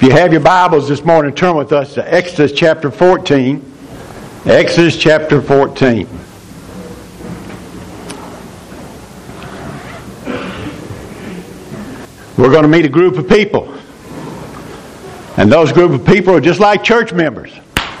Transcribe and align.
If 0.00 0.04
you 0.04 0.12
have 0.12 0.32
your 0.32 0.40
Bibles 0.40 0.88
this 0.88 1.04
morning, 1.04 1.34
turn 1.34 1.56
with 1.56 1.72
us 1.72 1.92
to 1.92 2.14
Exodus 2.14 2.52
chapter 2.52 2.90
14. 2.90 3.62
Exodus 4.46 4.96
chapter 4.96 5.42
14. 5.42 6.08
We're 12.38 12.50
going 12.50 12.62
to 12.62 12.68
meet 12.68 12.86
a 12.86 12.88
group 12.88 13.18
of 13.18 13.28
people. 13.28 13.78
And 15.36 15.52
those 15.52 15.70
group 15.70 15.90
of 15.90 16.06
people 16.06 16.34
are 16.34 16.40
just 16.40 16.60
like 16.60 16.82
church 16.82 17.12
members. 17.12 17.52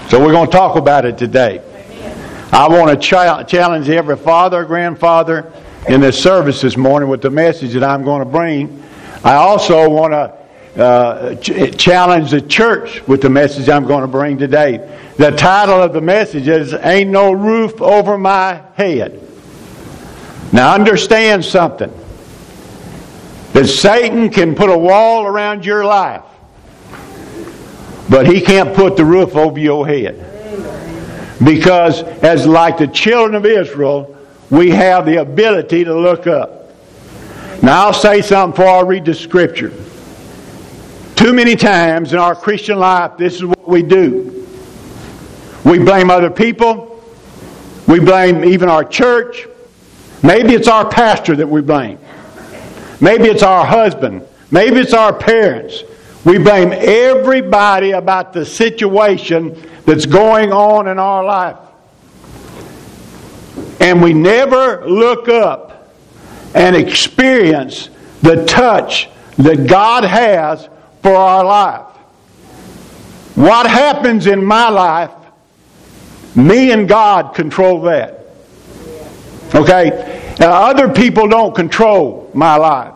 So 0.08 0.18
we're 0.18 0.32
going 0.32 0.46
to 0.46 0.56
talk 0.56 0.76
about 0.76 1.04
it 1.04 1.18
today. 1.18 1.60
I 2.50 2.66
want 2.66 2.90
to 2.90 2.96
ch- 2.96 3.46
challenge 3.46 3.90
every 3.90 4.16
father, 4.16 4.64
grandfather 4.64 5.52
in 5.86 6.00
this 6.00 6.18
service 6.18 6.62
this 6.62 6.78
morning 6.78 7.10
with 7.10 7.20
the 7.20 7.28
message 7.28 7.74
that 7.74 7.84
I'm 7.84 8.04
going 8.04 8.20
to 8.20 8.30
bring. 8.30 8.82
I 9.22 9.34
also 9.34 9.86
want 9.90 10.14
to 10.14 10.39
uh, 10.76 11.34
ch- 11.36 11.76
challenge 11.76 12.30
the 12.30 12.40
church 12.40 13.06
with 13.08 13.22
the 13.22 13.30
message 13.30 13.68
I'm 13.68 13.86
going 13.86 14.02
to 14.02 14.08
bring 14.08 14.38
today. 14.38 14.98
The 15.16 15.30
title 15.32 15.82
of 15.82 15.92
the 15.92 16.00
message 16.00 16.48
is 16.48 16.72
Ain't 16.72 17.10
No 17.10 17.32
Roof 17.32 17.80
Over 17.82 18.16
My 18.16 18.62
Head. 18.74 19.20
Now 20.52 20.74
understand 20.74 21.44
something. 21.44 21.92
That 23.52 23.66
Satan 23.66 24.30
can 24.30 24.54
put 24.54 24.70
a 24.70 24.78
wall 24.78 25.26
around 25.26 25.66
your 25.66 25.84
life, 25.84 26.22
but 28.08 28.26
he 28.26 28.40
can't 28.40 28.74
put 28.74 28.96
the 28.96 29.04
roof 29.04 29.34
over 29.34 29.58
your 29.58 29.86
head. 29.86 30.26
Because, 31.42 32.02
as 32.02 32.46
like 32.46 32.78
the 32.78 32.86
children 32.86 33.34
of 33.34 33.44
Israel, 33.44 34.16
we 34.50 34.70
have 34.70 35.04
the 35.04 35.16
ability 35.16 35.84
to 35.84 35.98
look 35.98 36.26
up. 36.26 36.72
Now, 37.62 37.86
I'll 37.86 37.92
say 37.92 38.22
something 38.22 38.52
before 38.52 38.68
I 38.68 38.80
read 38.82 39.04
the 39.04 39.14
scripture. 39.14 39.72
Too 41.20 41.34
many 41.34 41.54
times 41.54 42.14
in 42.14 42.18
our 42.18 42.34
Christian 42.34 42.78
life, 42.78 43.18
this 43.18 43.34
is 43.34 43.44
what 43.44 43.68
we 43.68 43.82
do. 43.82 44.46
We 45.66 45.78
blame 45.78 46.08
other 46.08 46.30
people. 46.30 47.04
We 47.86 48.00
blame 48.00 48.42
even 48.42 48.70
our 48.70 48.84
church. 48.84 49.46
Maybe 50.22 50.54
it's 50.54 50.66
our 50.66 50.88
pastor 50.88 51.36
that 51.36 51.46
we 51.46 51.60
blame. 51.60 51.98
Maybe 53.02 53.24
it's 53.24 53.42
our 53.42 53.66
husband. 53.66 54.26
Maybe 54.50 54.80
it's 54.80 54.94
our 54.94 55.12
parents. 55.12 55.82
We 56.24 56.38
blame 56.38 56.72
everybody 56.72 57.90
about 57.90 58.32
the 58.32 58.46
situation 58.46 59.62
that's 59.84 60.06
going 60.06 60.54
on 60.54 60.88
in 60.88 60.98
our 60.98 61.22
life. 61.22 61.58
And 63.78 64.00
we 64.00 64.14
never 64.14 64.88
look 64.88 65.28
up 65.28 65.92
and 66.54 66.74
experience 66.74 67.90
the 68.22 68.46
touch 68.46 69.10
that 69.36 69.66
God 69.66 70.04
has 70.04 70.70
for 71.02 71.14
our 71.14 71.44
life. 71.44 71.86
What 73.36 73.66
happens 73.66 74.26
in 74.26 74.44
my 74.44 74.68
life, 74.68 75.12
me 76.36 76.72
and 76.72 76.88
God 76.88 77.34
control 77.34 77.82
that. 77.82 78.26
Okay? 79.54 80.34
Now, 80.38 80.64
other 80.64 80.88
people 80.88 81.28
don't 81.28 81.54
control 81.54 82.30
my 82.34 82.56
life. 82.56 82.94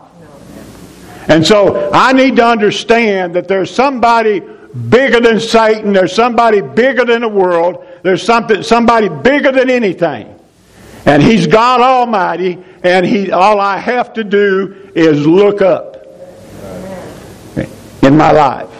And 1.29 1.47
so 1.47 1.91
I 1.93 2.13
need 2.13 2.37
to 2.37 2.47
understand 2.47 3.35
that 3.35 3.49
there's 3.49 3.71
somebody 3.71 4.41
bigger 4.41 5.21
than 5.21 5.41
Satan, 5.41 5.93
there's 5.93 6.15
somebody 6.15 6.61
bigger 6.61 7.05
than 7.05 7.23
the 7.23 7.29
world, 7.29 7.87
there's 8.03 8.23
something 8.23 8.63
somebody 8.63 9.09
bigger 9.09 9.53
than 9.53 9.71
anything. 9.71 10.39
And 11.07 11.23
he's 11.23 11.47
God 11.47 11.81
Almighty, 11.81 12.63
and 12.83 13.05
he 13.07 13.31
all 13.31 13.61
I 13.61 13.79
have 13.79 14.15
to 14.15 14.25
do 14.25 14.91
is 14.95 15.27
look 15.27 15.63
up 15.63 15.94
in 18.05 18.17
my 18.17 18.31
life. 18.31 18.71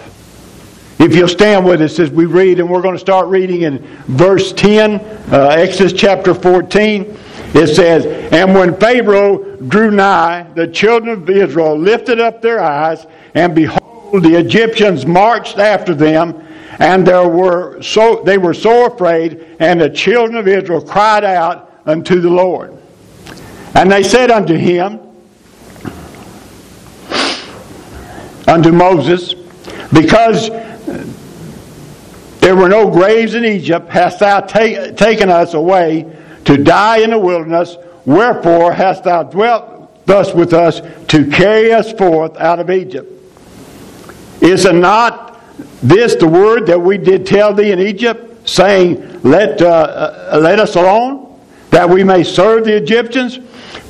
If 1.01 1.15
you'll 1.17 1.29
stand 1.29 1.65
with 1.67 1.83
us 1.83 1.99
as 1.99 2.11
we 2.11 2.27
read, 2.27 2.61
and 2.61 2.71
we're 2.71 2.83
going 2.83 2.95
to 2.95 3.01
start 3.01 3.29
reading 3.29 3.63
in 3.63 3.79
verse 4.07 4.53
10, 4.53 5.01
uh, 5.33 5.49
Exodus 5.49 5.93
chapter 5.93 6.35
14. 6.35 7.19
It 7.55 7.75
says, 7.75 8.07
And 8.33 8.55
when 8.55 8.77
Pharaoh 8.77 9.57
drew 9.57 9.91
nigh, 9.91 10.47
the 10.55 10.69
children 10.69 11.23
of 11.23 11.29
Israel 11.29 11.77
lifted 11.77 12.21
up 12.21 12.43
their 12.43 12.61
eyes, 12.61 13.07
and 13.35 13.55
behold, 13.55 14.23
the 14.23 14.37
Egyptians 14.39 15.05
marched 15.05 15.59
after 15.59 15.95
them, 15.95 16.47
and 16.79 17.07
there 17.07 17.29
were 17.29 17.83
so 17.83 18.23
they 18.25 18.39
were 18.39 18.55
so 18.55 18.87
afraid, 18.87 19.57
and 19.61 19.81
the 19.81 19.91
children 19.91 20.37
of 20.37 20.49
Israel 20.49 20.81
cried 20.81 21.25
out 21.25 21.73
unto 21.87 22.21
the 22.21 22.31
Lord. 22.31 22.77
And 23.75 23.91
they 23.91 24.03
said 24.03 24.31
unto 24.31 24.55
him, 24.55 25.01
unto 28.47 28.73
Moses, 28.73 29.35
because 29.93 30.51
there 32.41 32.55
were 32.55 32.69
no 32.69 32.91
graves 32.91 33.35
in 33.35 33.45
Egypt, 33.45 33.89
hast 33.91 34.21
thou 34.21 34.41
ta- 34.41 34.91
taken 34.97 35.31
us 35.31 35.55
away 35.55 36.07
to 36.45 36.57
die 36.59 36.99
in 36.99 37.11
the 37.11 37.19
wilderness. 37.19 37.77
Wherefore 38.05 38.73
hast 38.73 39.05
thou 39.05 39.23
dwelt 39.23 40.07
thus 40.07 40.35
with 40.35 40.53
us 40.53 40.83
to 41.09 41.31
carry 41.31 41.73
us 41.73 41.93
forth 41.93 42.37
out 42.37 42.61
of 42.61 42.71
Egypt? 42.71 43.11
Is 44.43 44.67
it 44.67 44.75
not 44.75 45.41
this 45.83 46.17
the 46.17 46.29
word 46.29 46.67
that 46.67 46.81
we 46.81 46.99
did 46.99 47.27
tell 47.27 47.55
thee 47.55 47.73
in 47.73 47.79
Egypt, 47.79 48.47
saying, 48.47 49.23
Let, 49.23 49.63
uh, 49.63 50.29
uh, 50.33 50.39
let 50.43 50.61
us 50.61 50.77
alone, 50.77 51.41
that 51.71 51.89
we 51.89 52.05
may 52.05 52.25
serve 52.25 52.67
the 52.67 52.77
Egyptians? 52.77 53.39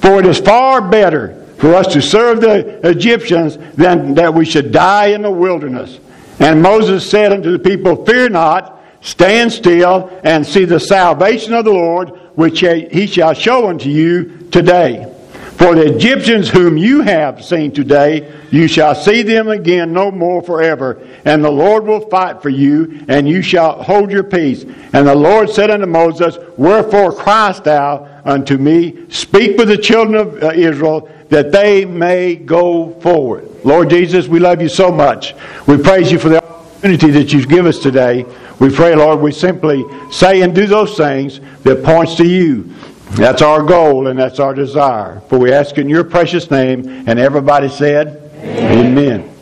For 0.00 0.20
it 0.20 0.26
is 0.26 0.38
far 0.38 0.80
better 0.80 1.43
for 1.58 1.74
us 1.74 1.92
to 1.94 2.02
serve 2.02 2.40
the 2.40 2.86
Egyptians 2.88 3.56
than 3.74 4.14
that 4.14 4.34
we 4.34 4.44
should 4.44 4.72
die 4.72 5.08
in 5.08 5.22
the 5.22 5.30
wilderness. 5.30 5.98
And 6.40 6.62
Moses 6.62 7.08
said 7.08 7.32
unto 7.32 7.52
the 7.52 7.58
people, 7.58 8.04
Fear 8.04 8.30
not, 8.30 8.82
stand 9.00 9.52
still, 9.52 10.10
and 10.24 10.46
see 10.46 10.64
the 10.64 10.80
salvation 10.80 11.54
of 11.54 11.64
the 11.64 11.72
Lord, 11.72 12.10
which 12.34 12.60
he 12.60 13.06
shall 13.06 13.34
show 13.34 13.68
unto 13.68 13.88
you 13.88 14.48
today. 14.50 15.10
For 15.56 15.76
the 15.76 15.94
Egyptians 15.94 16.48
whom 16.48 16.76
you 16.76 17.02
have 17.02 17.44
seen 17.44 17.70
today, 17.70 18.32
you 18.50 18.66
shall 18.66 18.96
see 18.96 19.22
them 19.22 19.46
again 19.48 19.92
no 19.92 20.10
more 20.10 20.42
forever. 20.42 21.00
And 21.24 21.44
the 21.44 21.50
Lord 21.50 21.86
will 21.86 22.08
fight 22.08 22.42
for 22.42 22.48
you, 22.48 23.04
and 23.06 23.28
you 23.28 23.40
shall 23.40 23.80
hold 23.80 24.10
your 24.10 24.24
peace. 24.24 24.64
And 24.92 25.06
the 25.06 25.14
Lord 25.14 25.48
said 25.48 25.70
unto 25.70 25.86
Moses, 25.86 26.36
Wherefore 26.56 27.12
criest 27.12 27.64
thou 27.64 28.13
unto 28.24 28.56
me? 28.56 29.10
Speak 29.10 29.56
with 29.58 29.68
the 29.68 29.78
children 29.78 30.14
of 30.16 30.42
uh, 30.42 30.50
Israel, 30.50 31.10
that 31.28 31.52
they 31.52 31.84
may 31.84 32.36
go 32.36 32.90
forward. 33.00 33.48
Lord 33.64 33.90
Jesus, 33.90 34.28
we 34.28 34.38
love 34.38 34.60
you 34.60 34.68
so 34.68 34.90
much. 34.90 35.34
We 35.66 35.78
praise 35.78 36.10
you 36.10 36.18
for 36.18 36.28
the 36.28 36.42
opportunity 36.42 37.10
that 37.12 37.32
you 37.32 37.46
give 37.46 37.66
us 37.66 37.78
today. 37.78 38.24
We 38.58 38.74
pray, 38.74 38.94
Lord, 38.94 39.20
we 39.20 39.32
simply 39.32 39.84
say 40.10 40.42
and 40.42 40.54
do 40.54 40.66
those 40.66 40.96
things 40.96 41.40
that 41.62 41.82
points 41.84 42.14
to 42.16 42.26
you. 42.26 42.72
That's 43.12 43.42
our 43.42 43.62
goal 43.62 44.08
and 44.08 44.18
that's 44.18 44.40
our 44.40 44.54
desire. 44.54 45.20
For 45.28 45.38
we 45.38 45.52
ask 45.52 45.78
in 45.78 45.88
your 45.88 46.04
precious 46.04 46.50
name, 46.50 47.04
and 47.06 47.18
everybody 47.18 47.68
said, 47.68 48.30
Amen. 48.38 49.22
Amen. 49.22 49.34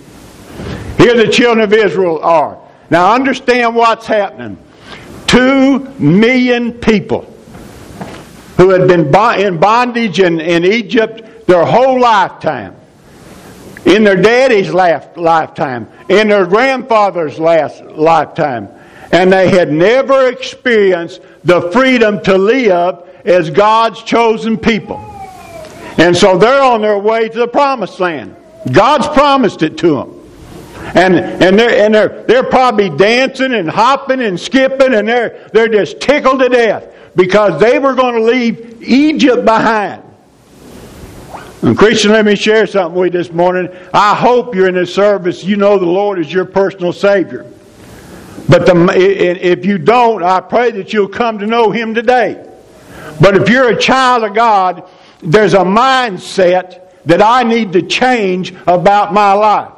Here 0.98 1.14
the 1.14 1.28
children 1.32 1.64
of 1.64 1.72
Israel 1.72 2.20
are. 2.22 2.58
Now 2.90 3.14
understand 3.14 3.74
what's 3.74 4.06
happening. 4.06 4.58
Two 5.26 5.80
million 5.98 6.74
people 6.74 7.31
who 8.62 8.70
had 8.70 8.86
been 8.86 9.12
in 9.40 9.58
bondage 9.58 10.20
in, 10.20 10.40
in 10.40 10.64
Egypt 10.64 11.48
their 11.48 11.64
whole 11.64 11.98
lifetime. 11.98 12.76
In 13.84 14.04
their 14.04 14.22
daddy's 14.22 14.72
lifetime, 14.72 15.88
in 16.08 16.28
their 16.28 16.46
grandfather's 16.46 17.40
last 17.40 17.82
lifetime, 17.82 18.68
and 19.10 19.32
they 19.32 19.48
had 19.48 19.72
never 19.72 20.28
experienced 20.28 21.20
the 21.42 21.72
freedom 21.72 22.22
to 22.22 22.38
live 22.38 23.00
as 23.24 23.50
God's 23.50 24.00
chosen 24.04 24.56
people. 24.56 24.98
And 25.98 26.16
so 26.16 26.38
they're 26.38 26.62
on 26.62 26.82
their 26.82 26.98
way 26.98 27.28
to 27.30 27.38
the 27.40 27.48
promised 27.48 27.98
land. 27.98 28.36
God's 28.70 29.08
promised 29.08 29.64
it 29.64 29.76
to 29.78 29.96
them. 29.96 30.21
And, 30.94 31.14
and, 31.14 31.58
they're, 31.58 31.84
and 31.84 31.94
they're, 31.94 32.22
they're 32.24 32.44
probably 32.44 32.90
dancing 32.90 33.54
and 33.54 33.68
hopping 33.68 34.20
and 34.20 34.38
skipping, 34.38 34.94
and 34.94 35.08
they're, 35.08 35.48
they're 35.52 35.68
just 35.68 36.00
tickled 36.00 36.40
to 36.40 36.48
death 36.48 36.92
because 37.16 37.60
they 37.60 37.78
were 37.78 37.94
going 37.94 38.14
to 38.14 38.22
leave 38.22 38.82
Egypt 38.82 39.44
behind. 39.44 40.02
And 41.62 41.78
Christian, 41.78 42.10
let 42.10 42.24
me 42.24 42.34
share 42.34 42.66
something 42.66 42.98
with 42.98 43.14
you 43.14 43.22
this 43.22 43.32
morning. 43.32 43.68
I 43.94 44.16
hope 44.16 44.54
you're 44.54 44.68
in 44.68 44.74
this 44.74 44.92
service. 44.92 45.44
You 45.44 45.56
know 45.56 45.78
the 45.78 45.86
Lord 45.86 46.18
is 46.18 46.32
your 46.32 46.44
personal 46.44 46.92
Savior. 46.92 47.46
But 48.48 48.66
the, 48.66 48.92
if 48.94 49.64
you 49.64 49.78
don't, 49.78 50.24
I 50.24 50.40
pray 50.40 50.72
that 50.72 50.92
you'll 50.92 51.08
come 51.08 51.38
to 51.38 51.46
know 51.46 51.70
Him 51.70 51.94
today. 51.94 52.48
But 53.20 53.36
if 53.36 53.48
you're 53.48 53.68
a 53.68 53.78
child 53.78 54.24
of 54.24 54.34
God, 54.34 54.88
there's 55.22 55.54
a 55.54 55.58
mindset 55.58 56.80
that 57.04 57.22
I 57.22 57.44
need 57.44 57.72
to 57.74 57.82
change 57.82 58.52
about 58.66 59.14
my 59.14 59.32
life. 59.32 59.72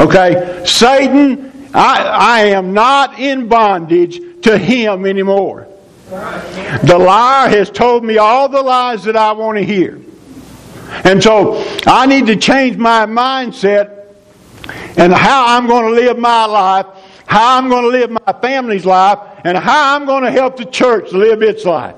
Okay? 0.00 0.62
Satan, 0.64 1.70
I, 1.74 2.02
I 2.02 2.40
am 2.46 2.72
not 2.72 3.18
in 3.18 3.48
bondage 3.48 4.42
to 4.42 4.56
him 4.56 5.06
anymore. 5.06 5.66
The 6.08 6.96
liar 6.98 7.48
has 7.48 7.70
told 7.70 8.04
me 8.04 8.18
all 8.18 8.48
the 8.48 8.62
lies 8.62 9.04
that 9.04 9.16
I 9.16 9.32
want 9.32 9.58
to 9.58 9.64
hear. 9.64 10.00
And 11.04 11.22
so 11.22 11.62
I 11.86 12.06
need 12.06 12.26
to 12.26 12.36
change 12.36 12.76
my 12.76 13.04
mindset 13.04 14.06
and 14.96 15.12
how 15.12 15.46
I'm 15.46 15.66
going 15.66 15.84
to 15.84 16.00
live 16.00 16.18
my 16.18 16.46
life, 16.46 16.86
how 17.26 17.58
I'm 17.58 17.68
going 17.68 17.82
to 17.82 17.88
live 17.90 18.10
my 18.10 18.32
family's 18.40 18.86
life, 18.86 19.18
and 19.44 19.56
how 19.56 19.94
I'm 19.94 20.06
going 20.06 20.24
to 20.24 20.30
help 20.30 20.56
the 20.56 20.64
church 20.64 21.12
live 21.12 21.42
its 21.42 21.64
life. 21.64 21.94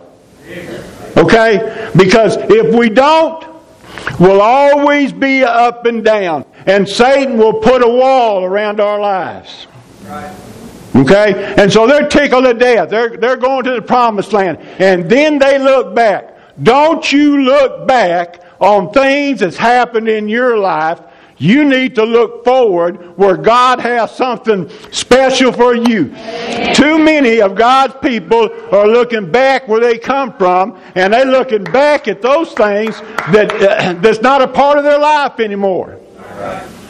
Okay? 1.17 1.91
Because 1.97 2.37
if 2.37 2.75
we 2.75 2.89
don't, 2.89 3.50
we'll 4.19 4.41
always 4.41 5.13
be 5.13 5.45
up 5.45 5.87
and 5.87 6.05
down. 6.05 6.45
And 6.67 6.89
Satan 6.89 7.39
will 7.39 7.55
put 7.55 7.83
a 7.83 7.89
wall 7.89 8.45
around 8.45 8.81
our 8.81 9.01
lives. 9.01 9.67
Okay? 10.95 11.55
And 11.57 11.73
so 11.73 11.87
they're 11.87 12.09
tickled 12.09 12.45
to 12.45 12.55
death. 12.55 12.91
They're, 12.91 13.17
they're 13.17 13.37
going 13.37 13.65
to 13.65 13.73
the 13.73 13.83
promised 13.83 14.33
land. 14.33 14.59
And 14.79 15.09
then 15.09 15.39
they 15.39 15.59
look 15.59 15.95
back. 15.95 16.37
Don't 16.63 17.11
you 17.11 17.43
look 17.43 17.87
back 17.87 18.43
on 18.61 18.93
things 18.93 19.41
that's 19.41 19.57
happened 19.57 20.09
in 20.09 20.29
your 20.29 20.59
life 20.59 21.01
you 21.41 21.65
need 21.65 21.95
to 21.95 22.05
look 22.05 22.45
forward 22.45 23.17
where 23.17 23.37
God 23.37 23.81
has 23.81 24.15
something 24.15 24.69
special 24.93 25.51
for 25.51 25.75
you. 25.75 26.15
Too 26.75 26.99
many 26.99 27.41
of 27.41 27.55
God's 27.55 27.95
people 28.03 28.51
are 28.71 28.87
looking 28.87 29.33
back 29.33 29.67
where 29.67 29.81
they 29.81 29.97
come 29.97 30.37
from, 30.37 30.79
and 30.95 31.15
they're 31.15 31.25
looking 31.25 31.65
back 31.65 32.09
at 32.09 32.21
those 32.21 32.53
things 32.53 33.01
that 33.33 33.51
uh, 33.55 33.95
that's 34.01 34.21
not 34.21 34.43
a 34.43 34.49
part 34.49 34.77
of 34.77 34.85
their 34.85 34.99
life 34.99 35.41
anymore. 35.41 35.99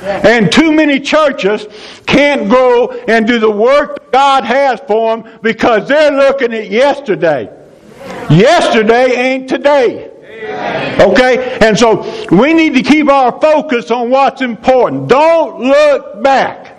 And 0.03 0.51
too 0.51 0.73
many 0.73 0.99
churches 0.99 1.69
can't 2.07 2.51
go 2.51 2.91
and 2.91 3.29
do 3.29 3.39
the 3.39 3.51
work 3.51 3.97
that 3.97 4.11
God 4.11 4.45
has 4.45 4.81
for 4.81 5.17
them 5.17 5.39
because 5.43 5.87
they're 5.87 6.11
looking 6.11 6.53
at 6.53 6.71
yesterday. 6.71 7.57
Yesterday 8.31 9.13
ain't 9.13 9.49
today. 9.49 10.10
Okay? 10.43 11.59
And 11.61 11.79
so 11.79 12.03
we 12.31 12.53
need 12.55 12.75
to 12.75 12.83
keep 12.83 13.09
our 13.09 13.39
focus 13.41 13.91
on 13.91 14.11
what's 14.11 14.43
important. 14.43 15.09
Don't 15.09 15.61
look 15.61 16.23
back. 16.23 16.77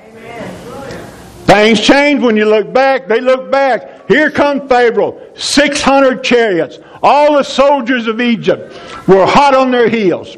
Things 1.46 1.82
change 1.82 2.22
when 2.22 2.38
you 2.38 2.46
look 2.46 2.72
back. 2.72 3.08
They 3.08 3.20
look 3.20 3.52
back. 3.52 4.08
Here 4.08 4.32
comes 4.32 4.70
Pharaoh, 4.70 5.22
600 5.36 6.24
chariots. 6.24 6.80
All 7.04 7.36
the 7.36 7.44
soldiers 7.44 8.08
of 8.08 8.22
Egypt 8.22 8.74
were 9.08 9.26
hot 9.26 9.54
on 9.54 9.72
their 9.72 9.90
heels. 9.90 10.38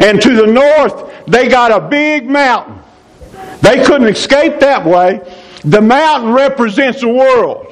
And 0.00 0.20
to 0.20 0.34
the 0.34 0.46
north, 0.46 1.24
they 1.26 1.48
got 1.48 1.70
a 1.70 1.88
big 1.88 2.28
mountain. 2.28 2.78
They 3.62 3.82
couldn't 3.84 4.08
escape 4.08 4.60
that 4.60 4.84
way. 4.84 5.20
The 5.64 5.80
mountain 5.80 6.32
represents 6.32 7.00
the 7.00 7.08
world. 7.08 7.69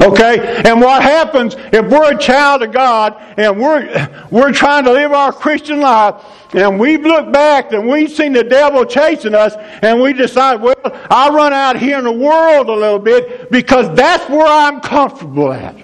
Okay? 0.00 0.62
And 0.64 0.80
what 0.80 1.02
happens 1.02 1.54
if 1.72 1.86
we're 1.86 2.14
a 2.14 2.18
child 2.18 2.62
of 2.62 2.72
God 2.72 3.16
and 3.36 3.58
we're, 3.58 4.26
we're 4.30 4.52
trying 4.52 4.84
to 4.84 4.92
live 4.92 5.12
our 5.12 5.32
Christian 5.32 5.80
life 5.80 6.22
and 6.54 6.78
we 6.78 6.96
look 6.96 7.32
back 7.32 7.72
and 7.72 7.88
we've 7.88 8.10
seen 8.10 8.32
the 8.32 8.44
devil 8.44 8.84
chasing 8.84 9.34
us 9.34 9.54
and 9.82 10.00
we 10.00 10.12
decide, 10.12 10.60
well, 10.60 10.76
I'll 11.10 11.32
run 11.32 11.52
out 11.52 11.78
here 11.78 11.98
in 11.98 12.04
the 12.04 12.12
world 12.12 12.68
a 12.68 12.74
little 12.74 12.98
bit 12.98 13.50
because 13.50 13.94
that's 13.96 14.28
where 14.28 14.46
I'm 14.46 14.80
comfortable 14.80 15.52
at. 15.52 15.76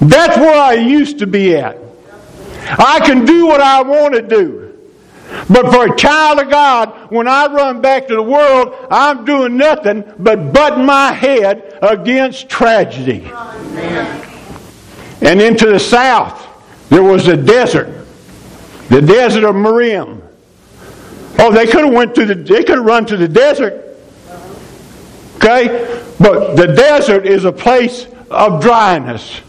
That's 0.00 0.36
where 0.38 0.60
I 0.60 0.74
used 0.74 1.18
to 1.18 1.26
be 1.26 1.56
at. 1.56 1.78
I 2.78 3.00
can 3.04 3.24
do 3.24 3.46
what 3.46 3.60
I 3.60 3.82
want 3.82 4.14
to 4.14 4.22
do. 4.22 4.69
But 5.48 5.72
for 5.72 5.92
a 5.92 5.96
child 5.96 6.40
of 6.40 6.50
God, 6.50 7.10
when 7.10 7.28
I 7.28 7.46
run 7.46 7.80
back 7.80 8.08
to 8.08 8.14
the 8.14 8.22
world, 8.22 8.74
I'm 8.90 9.24
doing 9.24 9.56
nothing 9.56 10.04
but 10.18 10.52
butting 10.52 10.84
my 10.84 11.12
head 11.12 11.78
against 11.82 12.48
tragedy. 12.48 13.30
And 15.22 15.40
into 15.40 15.66
the 15.66 15.78
south, 15.78 16.46
there 16.88 17.02
was 17.02 17.28
a 17.28 17.36
desert, 17.36 18.06
the 18.88 19.00
desert 19.00 19.44
of 19.44 19.54
Marim. 19.54 20.20
Oh, 21.38 21.52
they 21.52 21.66
could 21.66 21.84
have 21.84 21.94
went 21.94 22.14
to 22.16 22.26
the 22.26 22.34
they 22.34 22.64
could 22.64 22.76
have 22.76 22.84
run 22.84 23.06
to 23.06 23.16
the 23.16 23.28
desert. 23.28 23.96
Okay? 25.36 26.02
But 26.18 26.56
the 26.56 26.66
desert 26.66 27.26
is 27.26 27.44
a 27.44 27.52
place 27.52 28.06
of 28.30 28.60
dryness. 28.60 29.40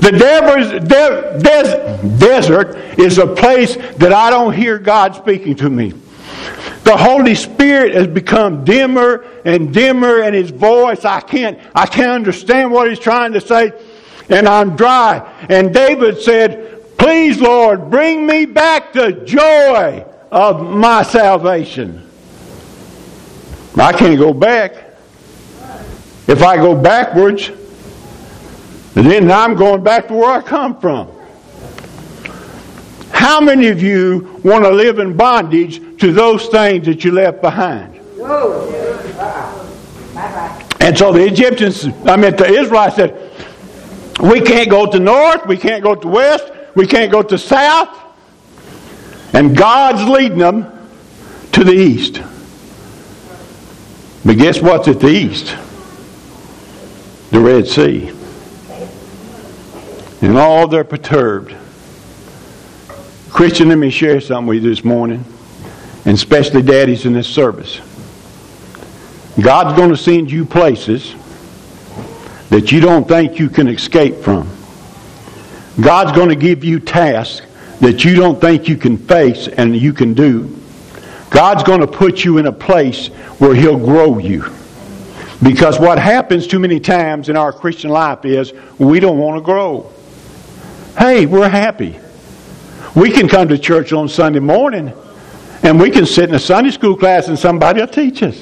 The 0.00 0.12
de- 0.12 0.80
des- 0.80 2.18
desert 2.18 2.76
is 2.98 3.18
a 3.18 3.26
place 3.26 3.76
that 3.96 4.12
I 4.12 4.30
don't 4.30 4.52
hear 4.52 4.78
God 4.78 5.14
speaking 5.14 5.56
to 5.56 5.70
me. 5.70 5.92
The 6.84 6.96
Holy 6.96 7.34
Spirit 7.34 7.94
has 7.94 8.06
become 8.06 8.64
dimmer 8.64 9.24
and 9.44 9.72
dimmer 9.72 10.22
in 10.22 10.34
His 10.34 10.50
voice. 10.50 11.04
I 11.04 11.20
can't, 11.20 11.58
I 11.74 11.86
can't 11.86 12.10
understand 12.10 12.72
what 12.72 12.88
He's 12.88 12.98
trying 12.98 13.32
to 13.34 13.40
say, 13.40 13.72
and 14.28 14.48
I'm 14.48 14.76
dry. 14.76 15.30
And 15.48 15.72
David 15.72 16.20
said, 16.20 16.98
Please, 16.98 17.40
Lord, 17.40 17.90
bring 17.90 18.26
me 18.26 18.44
back 18.44 18.92
the 18.92 19.12
joy 19.12 20.04
of 20.30 20.62
my 20.62 21.02
salvation. 21.02 22.06
I 23.76 23.92
can't 23.92 24.18
go 24.18 24.34
back. 24.34 24.72
If 26.26 26.42
I 26.42 26.56
go 26.56 26.74
backwards, 26.74 27.50
and 28.96 29.06
then 29.06 29.30
I'm 29.30 29.54
going 29.54 29.84
back 29.84 30.08
to 30.08 30.14
where 30.14 30.30
I 30.30 30.42
come 30.42 30.80
from. 30.80 31.08
How 33.12 33.40
many 33.40 33.68
of 33.68 33.80
you 33.80 34.40
want 34.42 34.64
to 34.64 34.70
live 34.70 34.98
in 34.98 35.16
bondage 35.16 35.98
to 36.00 36.12
those 36.12 36.46
things 36.46 36.86
that 36.86 37.04
you 37.04 37.12
left 37.12 37.40
behind? 37.40 37.94
And 40.80 40.98
so 40.98 41.12
the 41.12 41.24
Egyptians, 41.24 41.84
I 42.04 42.16
mean 42.16 42.34
the 42.34 42.46
Israelites 42.48 42.96
said, 42.96 43.30
we 44.20 44.40
can't 44.40 44.68
go 44.68 44.90
to 44.90 44.98
north, 44.98 45.46
we 45.46 45.56
can't 45.56 45.82
go 45.82 45.94
to 45.94 46.08
west, 46.08 46.50
we 46.74 46.86
can't 46.86 47.12
go 47.12 47.22
to 47.22 47.38
south. 47.38 47.96
And 49.32 49.56
God's 49.56 50.02
leading 50.08 50.38
them 50.38 50.66
to 51.52 51.62
the 51.62 51.72
east. 51.72 52.20
But 54.24 54.36
guess 54.36 54.60
what's 54.60 54.88
at 54.88 54.98
the 54.98 55.08
east? 55.08 55.56
The 57.30 57.38
Red 57.38 57.68
Sea 57.68 58.19
and 60.20 60.36
all 60.36 60.68
they're 60.68 60.84
perturbed. 60.84 61.54
Christian, 63.30 63.68
let 63.68 63.78
me 63.78 63.90
share 63.90 64.20
something 64.20 64.46
with 64.46 64.62
you 64.62 64.70
this 64.70 64.84
morning, 64.84 65.24
and 66.04 66.14
especially 66.14 66.62
daddies 66.62 67.06
in 67.06 67.12
this 67.12 67.28
service. 67.28 67.80
God's 69.40 69.76
going 69.76 69.90
to 69.90 69.96
send 69.96 70.30
you 70.30 70.44
places 70.44 71.14
that 72.50 72.72
you 72.72 72.80
don't 72.80 73.06
think 73.06 73.38
you 73.38 73.48
can 73.48 73.68
escape 73.68 74.16
from. 74.16 74.50
God's 75.80 76.12
going 76.12 76.28
to 76.28 76.36
give 76.36 76.64
you 76.64 76.80
tasks 76.80 77.46
that 77.80 78.04
you 78.04 78.16
don't 78.16 78.40
think 78.40 78.68
you 78.68 78.76
can 78.76 78.98
face 78.98 79.48
and 79.48 79.74
you 79.74 79.92
can 79.92 80.12
do. 80.14 80.56
God's 81.30 81.62
going 81.62 81.80
to 81.80 81.86
put 81.86 82.24
you 82.24 82.38
in 82.38 82.46
a 82.46 82.52
place 82.52 83.06
where 83.38 83.54
He'll 83.54 83.78
grow 83.78 84.18
you. 84.18 84.44
Because 85.42 85.78
what 85.78 85.98
happens 85.98 86.46
too 86.46 86.58
many 86.58 86.80
times 86.80 87.28
in 87.28 87.36
our 87.36 87.52
Christian 87.52 87.90
life 87.90 88.24
is 88.24 88.52
we 88.78 89.00
don't 89.00 89.16
want 89.16 89.38
to 89.38 89.40
grow. 89.40 89.90
Hey, 91.00 91.24
we're 91.24 91.48
happy. 91.48 91.98
We 92.94 93.10
can 93.10 93.26
come 93.26 93.48
to 93.48 93.56
church 93.56 93.94
on 93.94 94.06
Sunday 94.06 94.38
morning 94.38 94.92
and 95.62 95.80
we 95.80 95.90
can 95.90 96.04
sit 96.04 96.28
in 96.28 96.34
a 96.34 96.38
Sunday 96.38 96.70
school 96.72 96.94
class 96.94 97.28
and 97.28 97.38
somebody 97.38 97.80
will 97.80 97.88
teach 97.88 98.22
us. 98.22 98.38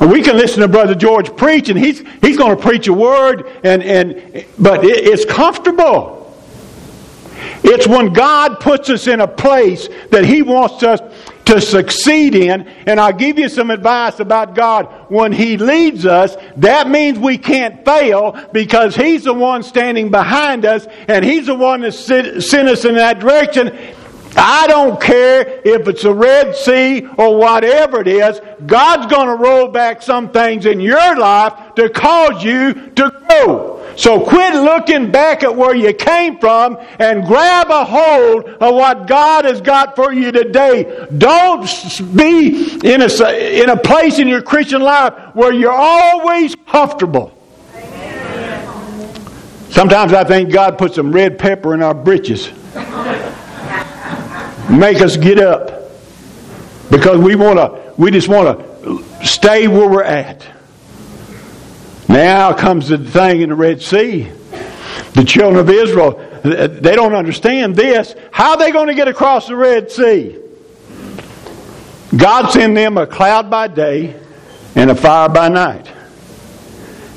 we 0.00 0.22
can 0.22 0.36
listen 0.36 0.60
to 0.60 0.66
Brother 0.66 0.96
George 0.96 1.36
preach 1.36 1.68
and 1.68 1.78
he's, 1.78 2.02
he's 2.20 2.36
going 2.36 2.56
to 2.56 2.60
preach 2.60 2.88
a 2.88 2.92
word, 2.92 3.48
and, 3.62 3.80
and, 3.80 4.44
but 4.58 4.84
it, 4.84 5.06
it's 5.06 5.24
comfortable. 5.24 6.36
It's 7.62 7.86
when 7.86 8.12
God 8.12 8.58
puts 8.58 8.90
us 8.90 9.06
in 9.06 9.20
a 9.20 9.28
place 9.28 9.88
that 10.10 10.24
He 10.24 10.42
wants 10.42 10.82
us 10.82 11.00
to 11.46 11.60
succeed 11.60 12.34
in. 12.34 12.62
And 12.86 13.00
I'll 13.00 13.12
give 13.12 13.38
you 13.38 13.48
some 13.48 13.70
advice 13.70 14.20
about 14.20 14.54
God. 14.54 14.86
When 15.08 15.32
He 15.32 15.56
leads 15.56 16.06
us, 16.06 16.36
that 16.56 16.88
means 16.88 17.18
we 17.18 17.38
can't 17.38 17.84
fail 17.84 18.38
because 18.52 18.96
He's 18.96 19.24
the 19.24 19.34
one 19.34 19.62
standing 19.62 20.10
behind 20.10 20.64
us 20.64 20.86
and 21.08 21.24
He's 21.24 21.46
the 21.46 21.54
one 21.54 21.80
that 21.82 21.92
sent 21.92 22.68
us 22.68 22.84
in 22.84 22.94
that 22.94 23.20
direction. 23.20 23.76
I 24.36 24.66
don't 24.66 25.00
care 25.00 25.60
if 25.64 25.88
it's 25.88 26.04
a 26.04 26.12
Red 26.12 26.56
Sea 26.56 27.06
or 27.18 27.36
whatever 27.36 28.00
it 28.00 28.08
is. 28.08 28.40
God's 28.66 29.12
going 29.12 29.26
to 29.26 29.34
roll 29.34 29.68
back 29.68 30.02
some 30.02 30.30
things 30.30 30.66
in 30.66 30.80
your 30.80 31.16
life 31.16 31.74
to 31.74 31.90
cause 31.90 32.42
you 32.42 32.74
to 32.90 33.10
grow. 33.28 33.78
So 33.96 34.24
quit 34.24 34.54
looking 34.54 35.10
back 35.10 35.42
at 35.42 35.54
where 35.54 35.74
you 35.74 35.92
came 35.92 36.38
from 36.38 36.78
and 36.98 37.26
grab 37.26 37.68
a 37.70 37.84
hold 37.84 38.46
of 38.46 38.74
what 38.74 39.06
God 39.06 39.44
has 39.44 39.60
got 39.60 39.96
for 39.96 40.12
you 40.12 40.32
today. 40.32 41.06
Don't 41.18 41.62
be 42.16 42.80
in 42.84 43.02
a, 43.02 43.60
in 43.60 43.68
a 43.68 43.76
place 43.76 44.18
in 44.18 44.28
your 44.28 44.40
Christian 44.40 44.80
life 44.80 45.34
where 45.34 45.52
you're 45.52 45.70
always 45.70 46.54
comfortable. 46.54 47.36
Sometimes 49.68 50.12
I 50.12 50.24
think 50.24 50.52
God 50.52 50.78
put 50.78 50.94
some 50.94 51.12
red 51.12 51.38
pepper 51.38 51.74
in 51.74 51.82
our 51.82 51.94
britches 51.94 52.50
make 54.72 55.00
us 55.00 55.16
get 55.16 55.38
up. 55.38 55.80
Because 56.90 57.18
we 57.18 57.34
want 57.36 57.58
to 57.58 57.94
we 57.96 58.10
just 58.10 58.28
want 58.28 58.58
to 58.58 59.26
stay 59.26 59.68
where 59.68 59.88
we're 59.88 60.02
at. 60.02 60.46
Now 62.08 62.52
comes 62.52 62.88
the 62.88 62.98
thing 62.98 63.42
in 63.42 63.48
the 63.48 63.54
red 63.54 63.80
sea. 63.80 64.30
The 65.14 65.24
children 65.24 65.56
of 65.56 65.70
israel 65.70 66.28
they 66.42 66.96
don't 66.96 67.14
understand 67.14 67.76
this. 67.76 68.14
How 68.32 68.52
are 68.52 68.56
they 68.58 68.72
going 68.72 68.88
to 68.88 68.94
get 68.94 69.08
across 69.08 69.46
the 69.46 69.56
red 69.56 69.90
sea? 69.90 70.38
God 72.16 72.50
sent 72.50 72.74
them 72.74 72.98
a 72.98 73.06
cloud 73.06 73.48
by 73.48 73.68
day 73.68 74.20
and 74.74 74.90
a 74.90 74.94
fire 74.94 75.28
by 75.28 75.48
night. 75.48 75.90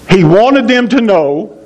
He 0.10 0.24
wanted 0.24 0.68
them 0.68 0.88
to 0.90 1.02
know 1.02 1.66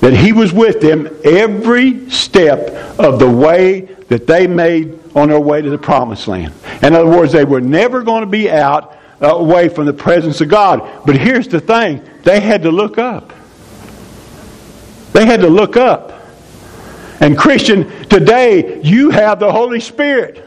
that 0.00 0.12
He 0.12 0.32
was 0.32 0.52
with 0.52 0.80
them 0.80 1.08
every 1.24 2.10
step 2.10 2.98
of 2.98 3.18
the 3.18 3.30
way 3.30 3.82
that 4.08 4.26
they 4.26 4.46
made 4.46 4.98
on 5.16 5.30
their 5.30 5.40
way 5.40 5.62
to 5.62 5.70
the 5.70 5.78
promised 5.78 6.28
land. 6.28 6.52
In 6.82 6.94
other 6.94 7.08
words, 7.08 7.32
they 7.32 7.44
were 7.44 7.60
never 7.60 8.02
going 8.02 8.20
to 8.20 8.28
be 8.28 8.50
out 8.50 8.96
uh, 9.20 9.34
away 9.34 9.70
from 9.70 9.86
the 9.86 9.92
presence 9.92 10.42
of 10.42 10.48
God. 10.48 11.04
But 11.06 11.16
here's 11.16 11.48
the 11.48 11.58
thing 11.58 12.04
they 12.22 12.38
had 12.38 12.62
to 12.62 12.70
look 12.70 12.98
up. 12.98 13.32
They 15.12 15.24
had 15.24 15.40
to 15.40 15.48
look 15.48 15.78
up. 15.78 16.12
And, 17.20 17.36
Christian, 17.36 17.88
today 18.08 18.82
you 18.82 19.08
have 19.08 19.40
the 19.40 19.50
Holy 19.50 19.80
Spirit. 19.80 20.46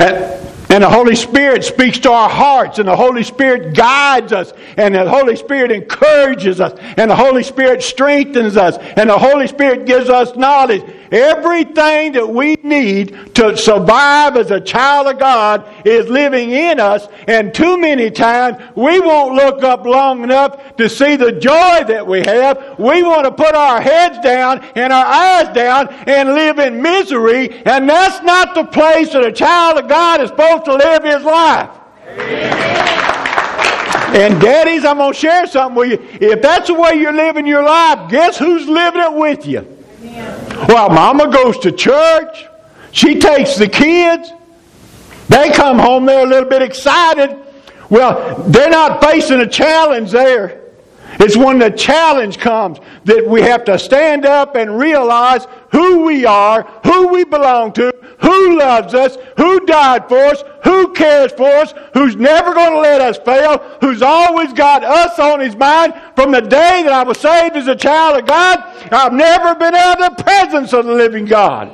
And, 0.00 0.46
and 0.68 0.82
the 0.82 0.90
Holy 0.90 1.14
Spirit 1.14 1.62
speaks 1.62 1.98
to 2.00 2.10
our 2.10 2.28
hearts, 2.28 2.78
and 2.78 2.88
the 2.88 2.96
Holy 2.96 3.22
Spirit 3.22 3.74
guides 3.74 4.32
us, 4.32 4.52
and 4.76 4.94
the 4.94 5.08
Holy 5.08 5.36
Spirit 5.36 5.70
encourages 5.70 6.60
us, 6.60 6.72
and 6.96 7.10
the 7.10 7.16
Holy 7.16 7.44
Spirit 7.44 7.82
strengthens 7.82 8.56
us, 8.56 8.76
and 8.96 9.08
the 9.08 9.18
Holy 9.18 9.46
Spirit 9.46 9.86
gives 9.86 10.08
us 10.08 10.34
knowledge. 10.36 10.82
Everything 11.10 12.12
that 12.12 12.28
we 12.28 12.56
need 12.62 13.34
to 13.36 13.56
survive 13.56 14.36
as 14.36 14.50
a 14.50 14.60
child 14.60 15.06
of 15.06 15.18
God 15.18 15.66
is 15.86 16.08
living 16.08 16.50
in 16.50 16.80
us, 16.80 17.06
and 17.26 17.54
too 17.54 17.78
many 17.78 18.10
times 18.10 18.56
we 18.74 19.00
won't 19.00 19.34
look 19.34 19.62
up 19.62 19.84
long 19.84 20.22
enough 20.24 20.76
to 20.76 20.88
see 20.88 21.16
the 21.16 21.32
joy 21.32 21.84
that 21.84 22.06
we 22.06 22.20
have. 22.20 22.78
We 22.78 23.02
want 23.02 23.24
to 23.24 23.30
put 23.30 23.54
our 23.54 23.80
heads 23.80 24.18
down 24.18 24.64
and 24.74 24.92
our 24.92 25.06
eyes 25.06 25.54
down 25.54 25.88
and 26.06 26.34
live 26.34 26.58
in 26.58 26.82
misery, 26.82 27.62
and 27.64 27.88
that's 27.88 28.22
not 28.24 28.54
the 28.54 28.64
place 28.64 29.12
that 29.12 29.24
a 29.24 29.32
child 29.32 29.78
of 29.78 29.88
God 29.88 30.20
is 30.20 30.30
supposed 30.30 30.64
to 30.66 30.74
live 30.74 31.04
his 31.04 31.22
life. 31.22 31.70
And 34.16 34.40
daddies, 34.40 34.84
I'm 34.84 34.96
going 34.96 35.12
to 35.12 35.18
share 35.18 35.46
something 35.46 35.76
with 35.76 36.00
you. 36.00 36.28
If 36.30 36.40
that's 36.40 36.68
the 36.68 36.74
way 36.74 36.94
you're 36.94 37.12
living 37.12 37.46
your 37.46 37.64
life, 37.64 38.10
guess 38.10 38.38
who's 38.38 38.66
living 38.66 39.02
it 39.02 39.12
with 39.12 39.46
you? 39.46 39.75
Well, 40.68 40.88
mama 40.88 41.30
goes 41.30 41.58
to 41.58 41.72
church. 41.72 42.46
She 42.92 43.18
takes 43.18 43.56
the 43.56 43.68
kids. 43.68 44.32
They 45.28 45.50
come 45.50 45.78
home, 45.78 46.06
they're 46.06 46.24
a 46.24 46.28
little 46.28 46.48
bit 46.48 46.62
excited. 46.62 47.36
Well, 47.90 48.42
they're 48.48 48.70
not 48.70 49.02
facing 49.02 49.40
a 49.40 49.46
challenge 49.46 50.10
there. 50.10 50.65
It's 51.18 51.36
when 51.36 51.58
the 51.58 51.70
challenge 51.70 52.38
comes 52.38 52.78
that 53.04 53.26
we 53.26 53.40
have 53.42 53.64
to 53.64 53.78
stand 53.78 54.26
up 54.26 54.54
and 54.54 54.78
realize 54.78 55.46
who 55.72 56.04
we 56.04 56.26
are, 56.26 56.62
who 56.84 57.08
we 57.08 57.24
belong 57.24 57.72
to, 57.74 57.92
who 58.20 58.58
loves 58.58 58.94
us, 58.94 59.16
who 59.36 59.60
died 59.66 60.08
for 60.08 60.18
us, 60.18 60.42
who 60.64 60.92
cares 60.92 61.32
for 61.32 61.48
us, 61.48 61.72
who's 61.94 62.16
never 62.16 62.54
going 62.54 62.72
to 62.72 62.80
let 62.80 63.00
us 63.00 63.18
fail, 63.18 63.58
who's 63.80 64.02
always 64.02 64.52
got 64.52 64.84
us 64.84 65.18
on 65.18 65.40
his 65.40 65.56
mind. 65.56 65.94
From 66.14 66.32
the 66.32 66.40
day 66.40 66.82
that 66.82 66.92
I 66.92 67.02
was 67.02 67.18
saved 67.18 67.56
as 67.56 67.68
a 67.68 67.76
child 67.76 68.18
of 68.18 68.26
God, 68.26 68.60
I've 68.92 69.12
never 69.12 69.54
been 69.54 69.74
out 69.74 70.02
of 70.02 70.16
the 70.16 70.22
presence 70.22 70.72
of 70.72 70.86
the 70.86 70.94
living 70.94 71.24
God. 71.24 71.68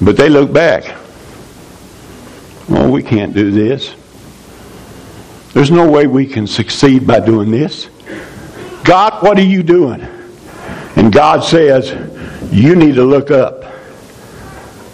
But 0.00 0.16
they 0.16 0.28
look 0.28 0.52
back. 0.52 0.96
Oh, 2.68 2.90
we 2.90 3.02
can't 3.02 3.32
do 3.32 3.50
this. 3.50 3.94
There's 5.56 5.70
no 5.70 5.90
way 5.90 6.06
we 6.06 6.26
can 6.26 6.46
succeed 6.46 7.06
by 7.06 7.18
doing 7.18 7.50
this. 7.50 7.88
God, 8.84 9.22
what 9.22 9.38
are 9.38 9.42
you 9.42 9.62
doing? 9.62 10.02
And 10.96 11.10
God 11.10 11.42
says, 11.44 11.92
You 12.52 12.76
need 12.76 12.96
to 12.96 13.04
look 13.04 13.30
up. 13.30 13.64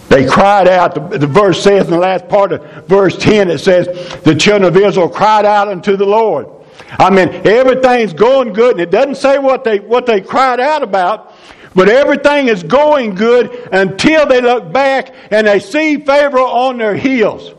They 0.07 0.25
cried 0.25 0.69
out. 0.69 0.95
The, 0.95 1.17
the, 1.17 1.27
verse 1.27 1.61
says 1.61 1.87
in 1.87 1.91
the 1.91 1.99
last 1.99 2.29
part 2.29 2.53
of 2.53 2.63
verse 2.87 3.17
10, 3.17 3.49
it 3.49 3.57
says, 3.57 3.87
The 4.21 4.35
children 4.35 4.63
of 4.63 4.77
Israel 4.77 5.09
cried 5.09 5.43
out 5.43 5.67
unto 5.67 5.97
the 5.97 6.05
Lord. 6.05 6.47
I 6.91 7.09
mean, 7.09 7.27
everything's 7.45 8.13
going 8.13 8.53
good, 8.53 8.71
and 8.71 8.79
it 8.79 8.89
doesn't 8.89 9.15
say 9.15 9.39
what 9.39 9.65
they, 9.65 9.81
what 9.81 10.05
they 10.05 10.21
cried 10.21 10.61
out 10.61 10.81
about, 10.81 11.33
but 11.75 11.89
everything 11.89 12.47
is 12.47 12.63
going 12.63 13.15
good 13.15 13.51
until 13.73 14.25
they 14.27 14.39
look 14.39 14.71
back 14.71 15.13
and 15.29 15.45
they 15.45 15.59
see 15.59 15.97
Pharaoh 15.97 16.45
on 16.45 16.77
their 16.77 16.95
heels 16.95 17.53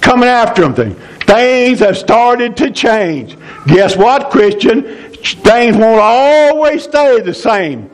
coming 0.00 0.30
after 0.30 0.66
them. 0.68 0.96
Things 1.32 1.78
have 1.78 1.96
started 1.96 2.58
to 2.58 2.70
change. 2.70 3.38
Guess 3.66 3.96
what, 3.96 4.30
Christian? 4.30 4.82
Things 4.82 5.78
won't 5.78 5.98
always 5.98 6.84
stay 6.84 7.22
the 7.22 7.32
same 7.32 7.88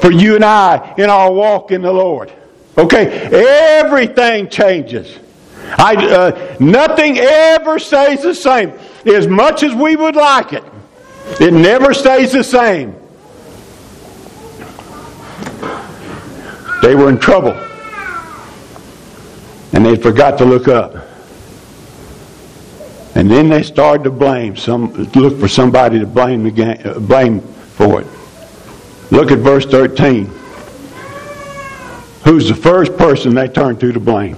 for 0.00 0.10
you 0.10 0.34
and 0.34 0.44
I 0.44 0.94
in 0.98 1.08
our 1.08 1.30
walk 1.30 1.70
in 1.70 1.80
the 1.80 1.92
Lord. 1.92 2.32
Okay, 2.76 3.06
everything 3.78 4.48
changes. 4.48 5.16
I, 5.78 5.94
uh, 5.94 6.56
nothing 6.58 7.18
ever 7.18 7.78
stays 7.78 8.22
the 8.22 8.34
same. 8.34 8.72
As 9.06 9.28
much 9.28 9.62
as 9.62 9.72
we 9.72 9.94
would 9.94 10.16
like 10.16 10.52
it, 10.52 10.64
it 11.40 11.52
never 11.52 11.94
stays 11.94 12.32
the 12.32 12.42
same. 12.42 12.96
They 16.82 16.96
were 16.96 17.10
in 17.10 17.20
trouble. 17.20 17.52
And 19.72 19.86
they 19.86 19.94
forgot 19.94 20.36
to 20.38 20.44
look 20.44 20.66
up. 20.66 21.09
And 23.14 23.30
then 23.30 23.48
they 23.48 23.62
started 23.62 24.04
to 24.04 24.10
blame 24.10 24.56
some, 24.56 24.92
look 25.14 25.38
for 25.38 25.48
somebody 25.48 25.98
to 25.98 26.06
blame 26.06 26.46
again, 26.46 26.80
uh, 26.86 26.98
blame 26.98 27.40
for 27.40 28.00
it. 28.00 28.06
Look 29.10 29.32
at 29.32 29.38
verse 29.38 29.66
13. 29.66 30.26
Who's 32.24 32.48
the 32.48 32.54
first 32.54 32.96
person 32.96 33.34
they 33.34 33.48
turn 33.48 33.76
to 33.78 33.92
to 33.92 34.00
blame? 34.00 34.36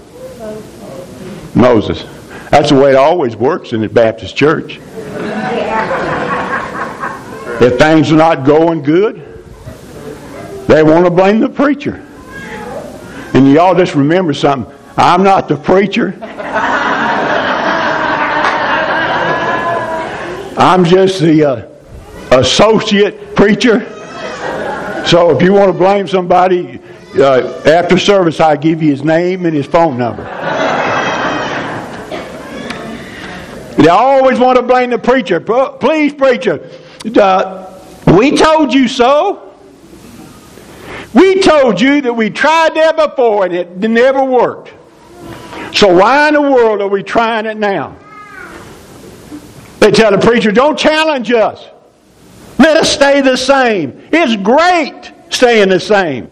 Moses. 1.55 2.05
That's 2.51 2.71
the 2.71 2.77
way 2.77 2.91
it 2.91 2.97
always 2.97 3.37
works 3.37 3.73
in 3.73 3.83
the 3.83 3.89
Baptist 3.89 4.37
church. 4.37 4.81
If 7.61 7.79
things 7.79 8.11
are 8.11 8.17
not 8.17 8.45
going 8.45 8.83
good, 8.83 9.45
they 10.67 10.83
want 10.83 11.05
to 11.05 11.13
blame 11.13 11.39
the 11.39 11.49
preacher. 11.49 12.05
And 13.35 13.53
y'all 13.53 13.77
just 13.77 13.95
remember 13.95 14.35
something. 14.35 14.75
I'm 14.97 15.23
not 15.23 15.47
the 15.47 15.57
preacher. 15.57 16.11
I'm 20.63 20.85
just 20.85 21.21
the 21.21 21.45
uh, 21.45 22.39
associate 22.39 23.35
preacher. 23.35 23.81
So 25.05 25.37
if 25.37 25.43
you 25.43 25.55
want 25.55 25.73
to 25.73 25.77
blame 25.77 26.07
somebody 26.07 26.81
uh, 27.17 27.63
after 27.67 27.99
service, 27.99 28.39
I 28.39 28.55
give 28.55 28.81
you 28.81 28.93
his 28.93 29.03
name 29.03 29.45
and 29.45 29.57
his 29.57 29.67
phone 29.67 29.99
number. 29.99 30.23
they 33.77 33.89
always 33.89 34.39
want 34.39 34.57
to 34.57 34.63
blame 34.63 34.91
the 34.91 35.01
preacher. 35.01 35.41
Please, 35.41 36.15
preacher, 36.15 36.71
uh, 37.21 37.81
we 38.17 38.37
told 38.37 38.73
you 38.73 38.87
so. 38.87 39.53
We 41.13 41.41
told 41.43 41.81
you 41.81 42.03
that 42.03 42.13
we 42.15 42.31
tried 42.31 42.77
that 42.77 42.95
before 42.95 43.47
and 43.47 43.53
it 43.53 43.79
never 43.79 44.23
worked. 44.25 44.73
So 45.75 45.93
why 45.93 46.29
in 46.29 46.35
the 46.35 46.41
world 46.41 46.81
are 46.81 46.89
we 46.89 47.03
trying 47.03 47.47
it 47.47 47.57
now? 47.57 47.97
They 49.83 49.91
tell 49.91 50.13
the 50.13 50.19
preacher, 50.19 50.53
don't 50.53 50.79
challenge 50.79 51.33
us. 51.33 51.67
Let 52.57 52.77
us 52.77 52.89
stay 52.89 53.21
the 53.21 53.37
same. 53.37 54.01
It's 54.13 54.41
great 54.41 55.13
staying 55.29 55.71
the 55.71 55.81
same. 55.81 56.31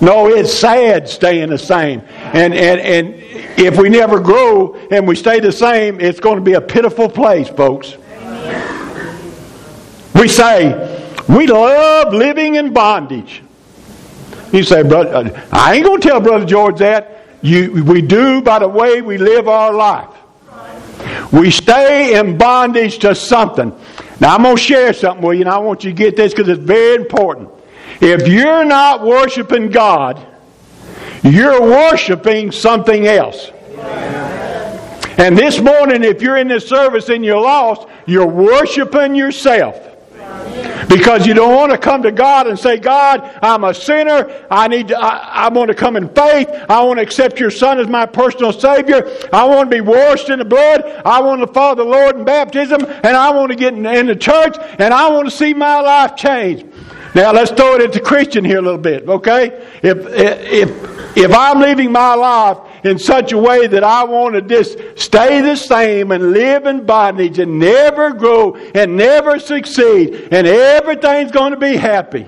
No, 0.00 0.28
it's 0.28 0.50
sad 0.54 1.06
staying 1.06 1.50
the 1.50 1.58
same. 1.58 2.00
And, 2.32 2.54
and, 2.54 2.80
and 2.80 3.14
if 3.58 3.76
we 3.76 3.90
never 3.90 4.20
grow 4.20 4.74
and 4.90 5.06
we 5.06 5.16
stay 5.16 5.38
the 5.38 5.52
same, 5.52 6.00
it's 6.00 6.18
going 6.18 6.36
to 6.36 6.42
be 6.42 6.54
a 6.54 6.62
pitiful 6.62 7.10
place, 7.10 7.46
folks. 7.50 7.94
We 10.14 10.26
say, 10.28 11.12
we 11.28 11.46
love 11.46 12.14
living 12.14 12.54
in 12.54 12.72
bondage. 12.72 13.42
You 14.50 14.64
say, 14.64 14.82
brother, 14.82 15.46
I 15.52 15.74
ain't 15.74 15.84
going 15.84 16.00
to 16.00 16.08
tell 16.08 16.20
Brother 16.22 16.46
George 16.46 16.78
that. 16.78 17.18
You, 17.42 17.84
we 17.84 18.00
do 18.00 18.40
by 18.40 18.60
the 18.60 18.68
way 18.68 19.02
we 19.02 19.18
live 19.18 19.46
our 19.46 19.74
life. 19.74 20.21
We 21.30 21.50
stay 21.50 22.18
in 22.18 22.36
bondage 22.38 22.98
to 23.00 23.14
something. 23.14 23.72
Now, 24.20 24.34
I'm 24.34 24.42
going 24.42 24.56
to 24.56 24.62
share 24.62 24.92
something 24.92 25.24
with 25.24 25.36
you, 25.36 25.42
and 25.42 25.50
I 25.50 25.58
want 25.58 25.84
you 25.84 25.90
to 25.90 25.96
get 25.96 26.16
this 26.16 26.32
because 26.32 26.48
it's 26.48 26.62
very 26.62 26.96
important. 26.96 27.50
If 28.00 28.26
you're 28.26 28.64
not 28.64 29.04
worshiping 29.04 29.70
God, 29.70 30.26
you're 31.22 31.60
worshiping 31.60 32.50
something 32.50 33.06
else. 33.06 33.50
And 35.18 35.36
this 35.36 35.60
morning, 35.60 36.04
if 36.04 36.22
you're 36.22 36.38
in 36.38 36.48
this 36.48 36.66
service 36.66 37.08
and 37.08 37.24
you're 37.24 37.40
lost, 37.40 37.86
you're 38.06 38.26
worshiping 38.26 39.14
yourself. 39.14 39.91
Because 40.88 41.26
you 41.26 41.32
don't 41.32 41.54
want 41.54 41.72
to 41.72 41.78
come 41.78 42.02
to 42.02 42.12
God 42.12 42.46
and 42.46 42.58
say, 42.58 42.76
God, 42.76 43.22
I'm 43.42 43.64
a 43.64 43.72
sinner. 43.72 44.46
I 44.50 44.68
need 44.68 44.88
to, 44.88 44.98
I, 44.98 45.46
I 45.46 45.48
want 45.48 45.68
to 45.68 45.74
come 45.74 45.96
in 45.96 46.08
faith. 46.08 46.48
I 46.68 46.82
want 46.82 46.98
to 46.98 47.02
accept 47.02 47.40
your 47.40 47.50
Son 47.50 47.78
as 47.78 47.88
my 47.88 48.04
personal 48.04 48.52
Savior. 48.52 49.08
I 49.32 49.44
want 49.44 49.70
to 49.70 49.76
be 49.76 49.80
washed 49.80 50.28
in 50.28 50.38
the 50.38 50.44
blood. 50.44 50.84
I 51.04 51.20
want 51.20 51.40
to 51.40 51.46
follow 51.46 51.76
the 51.76 51.84
Lord 51.84 52.16
in 52.16 52.24
baptism. 52.24 52.84
And 52.84 53.16
I 53.16 53.30
want 53.30 53.50
to 53.50 53.56
get 53.56 53.74
in, 53.74 53.86
in 53.86 54.06
the 54.06 54.16
church. 54.16 54.56
And 54.78 54.92
I 54.92 55.08
want 55.08 55.30
to 55.30 55.34
see 55.34 55.54
my 55.54 55.80
life 55.80 56.16
change. 56.16 56.64
Now 57.14 57.32
let's 57.32 57.50
throw 57.50 57.74
it 57.74 57.82
into 57.82 58.00
Christian 58.00 58.44
here 58.44 58.58
a 58.58 58.62
little 58.62 58.78
bit, 58.78 59.08
okay? 59.08 59.68
If, 59.82 59.98
if 60.08 60.92
if 61.16 61.32
I'm 61.32 61.60
living 61.60 61.92
my 61.92 62.14
life 62.14 62.58
in 62.84 62.98
such 62.98 63.32
a 63.32 63.38
way 63.38 63.66
that 63.66 63.84
I 63.84 64.04
want 64.04 64.34
to 64.34 64.42
just 64.42 64.78
stay 64.96 65.40
the 65.40 65.56
same 65.56 66.10
and 66.10 66.32
live 66.32 66.66
in 66.66 66.84
bondage 66.84 67.38
and 67.38 67.58
never 67.58 68.12
grow 68.12 68.56
and 68.74 68.96
never 68.96 69.38
succeed 69.38 70.28
and 70.32 70.46
everything's 70.46 71.30
going 71.30 71.52
to 71.52 71.58
be 71.58 71.76
happy. 71.76 72.26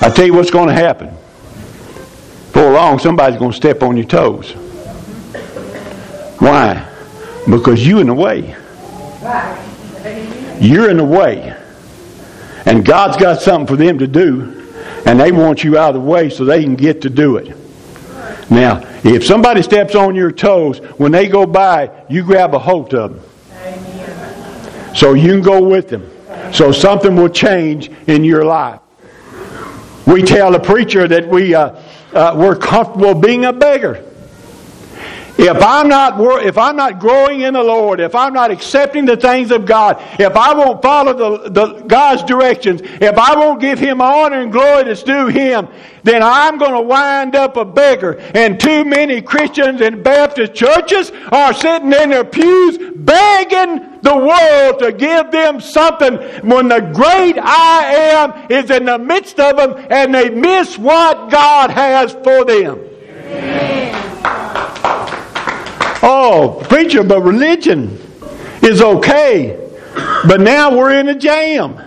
I 0.00 0.10
tell 0.10 0.26
you 0.26 0.34
what's 0.34 0.50
going 0.50 0.68
to 0.68 0.74
happen. 0.74 1.08
Before 2.52 2.72
long, 2.72 2.98
somebody's 2.98 3.38
going 3.38 3.50
to 3.50 3.56
step 3.56 3.82
on 3.82 3.96
your 3.96 4.06
toes. 4.06 4.52
Why? 6.38 6.88
Because 7.48 7.86
you're 7.86 8.00
in 8.00 8.06
the 8.06 8.14
way. 8.14 8.56
You're 10.60 10.90
in 10.90 10.98
the 10.98 11.04
way. 11.04 11.56
And 12.66 12.84
God's 12.84 13.16
got 13.16 13.42
something 13.42 13.66
for 13.66 13.76
them 13.76 13.98
to 13.98 14.06
do 14.06 14.63
and 15.06 15.20
they 15.20 15.32
want 15.32 15.64
you 15.64 15.78
out 15.78 15.94
of 15.94 16.02
the 16.02 16.08
way 16.08 16.30
so 16.30 16.44
they 16.44 16.62
can 16.62 16.74
get 16.74 17.02
to 17.02 17.10
do 17.10 17.36
it. 17.36 17.56
Now, 18.50 18.82
if 19.04 19.24
somebody 19.24 19.62
steps 19.62 19.94
on 19.94 20.14
your 20.14 20.30
toes, 20.30 20.78
when 20.98 21.12
they 21.12 21.28
go 21.28 21.46
by, 21.46 21.90
you 22.08 22.22
grab 22.24 22.54
a 22.54 22.58
hold 22.58 22.94
of 22.94 23.14
them. 23.14 24.94
So 24.94 25.14
you 25.14 25.28
can 25.28 25.42
go 25.42 25.62
with 25.62 25.88
them. 25.88 26.10
So 26.52 26.70
something 26.70 27.16
will 27.16 27.28
change 27.28 27.90
in 28.06 28.22
your 28.22 28.44
life. 28.44 28.80
We 30.06 30.22
tell 30.22 30.52
the 30.52 30.60
preacher 30.60 31.08
that 31.08 31.28
we, 31.28 31.54
uh, 31.54 31.80
uh, 32.12 32.34
we're 32.36 32.56
comfortable 32.56 33.14
being 33.14 33.44
a 33.46 33.52
beggar. 33.52 34.04
If 35.36 35.60
I'm 35.60 35.88
not 35.88 36.44
if 36.44 36.56
I'm 36.56 36.76
not 36.76 37.00
growing 37.00 37.40
in 37.40 37.54
the 37.54 37.62
Lord, 37.62 37.98
if 37.98 38.14
I'm 38.14 38.32
not 38.32 38.52
accepting 38.52 39.04
the 39.04 39.16
things 39.16 39.50
of 39.50 39.66
God, 39.66 40.00
if 40.20 40.36
I 40.36 40.54
won't 40.54 40.80
follow 40.80 41.12
the, 41.12 41.50
the 41.50 41.66
God's 41.82 42.22
directions, 42.22 42.82
if 42.84 43.18
I 43.18 43.34
won't 43.34 43.60
give 43.60 43.80
Him 43.80 44.00
honor 44.00 44.40
and 44.40 44.52
glory 44.52 44.84
that's 44.84 45.02
due 45.02 45.26
Him, 45.26 45.66
then 46.04 46.22
I'm 46.22 46.56
going 46.58 46.74
to 46.74 46.80
wind 46.82 47.34
up 47.34 47.56
a 47.56 47.64
beggar. 47.64 48.20
And 48.34 48.60
too 48.60 48.84
many 48.84 49.20
Christians 49.20 49.80
in 49.80 50.04
Baptist 50.04 50.54
churches 50.54 51.10
are 51.32 51.52
sitting 51.52 51.92
in 51.92 52.10
their 52.10 52.24
pews 52.24 52.78
begging 52.94 54.00
the 54.02 54.16
world 54.16 54.78
to 54.78 54.92
give 54.92 55.32
them 55.32 55.60
something 55.60 56.14
when 56.48 56.68
the 56.68 56.80
great 56.94 57.38
I 57.38 57.84
am 58.12 58.52
is 58.52 58.70
in 58.70 58.84
the 58.84 58.98
midst 58.98 59.40
of 59.40 59.56
them 59.56 59.84
and 59.90 60.14
they 60.14 60.30
miss 60.30 60.78
what 60.78 61.30
God 61.30 61.70
has 61.70 62.12
for 62.12 62.44
them. 62.44 62.78
Amen. 63.26 63.73
Oh, 66.26 66.58
preacher, 66.70 67.04
but 67.04 67.20
religion 67.20 68.00
is 68.62 68.80
okay. 68.80 69.60
But 70.26 70.40
now 70.40 70.74
we're 70.74 70.98
in 70.98 71.10
a 71.10 71.14
jam. 71.14 71.78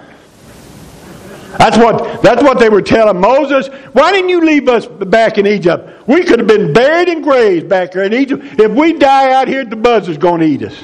That's 1.57 1.75
what, 1.75 2.21
that's 2.21 2.43
what 2.43 2.59
they 2.59 2.69
were 2.69 2.83
telling 2.83 3.19
Moses. 3.19 3.67
Why 3.93 4.11
didn't 4.11 4.29
you 4.29 4.45
leave 4.45 4.69
us 4.69 4.85
back 4.85 5.39
in 5.39 5.47
Egypt? 5.47 6.07
We 6.07 6.23
could 6.23 6.37
have 6.37 6.47
been 6.47 6.71
buried 6.71 7.09
in 7.09 7.23
graves 7.23 7.65
back 7.65 7.93
there 7.93 8.03
in 8.03 8.13
Egypt. 8.13 8.59
If 8.59 8.71
we 8.73 8.93
die 8.93 9.33
out 9.33 9.47
here, 9.47 9.65
the 9.65 9.75
buzzard's 9.75 10.19
going 10.19 10.41
to 10.41 10.45
eat 10.45 10.61
us. 10.61 10.83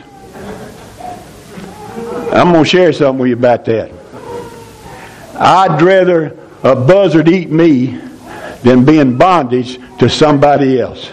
I'm 2.33 2.51
going 2.51 2.63
to 2.63 2.69
share 2.69 2.91
something 2.91 3.19
with 3.19 3.29
you 3.29 3.35
about 3.35 3.65
that. 3.65 3.91
I'd 5.35 5.79
rather 5.79 6.35
a 6.63 6.75
buzzard 6.75 7.27
eat 7.27 7.51
me 7.51 8.01
than 8.63 8.83
be 8.83 8.97
in 8.97 9.15
bondage 9.15 9.77
to 9.99 10.09
somebody 10.09 10.79
else. 10.79 11.11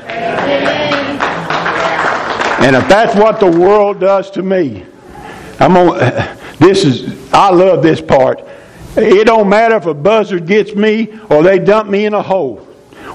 And 2.61 2.77
if 2.77 2.87
that's 2.89 3.15
what 3.17 3.41
the 3.41 3.51
world 3.51 4.01
does 4.01 4.31
to 4.33 4.43
me, 4.43 4.85
I'm 5.59 5.77
on. 5.77 5.99
This 6.59 6.85
is. 6.85 7.33
I 7.33 7.51
love 7.51 7.83
this 7.83 8.01
part. 8.01 8.43
It 8.97 9.27
don't 9.27 9.49
matter 9.49 9.77
if 9.77 9.87
a 9.87 9.95
buzzard 9.95 10.47
gets 10.47 10.75
me 10.75 11.19
or 11.31 11.43
they 11.43 11.59
dump 11.59 11.89
me 11.89 12.05
in 12.07 12.15
a 12.15 12.23
hole. 12.23 12.57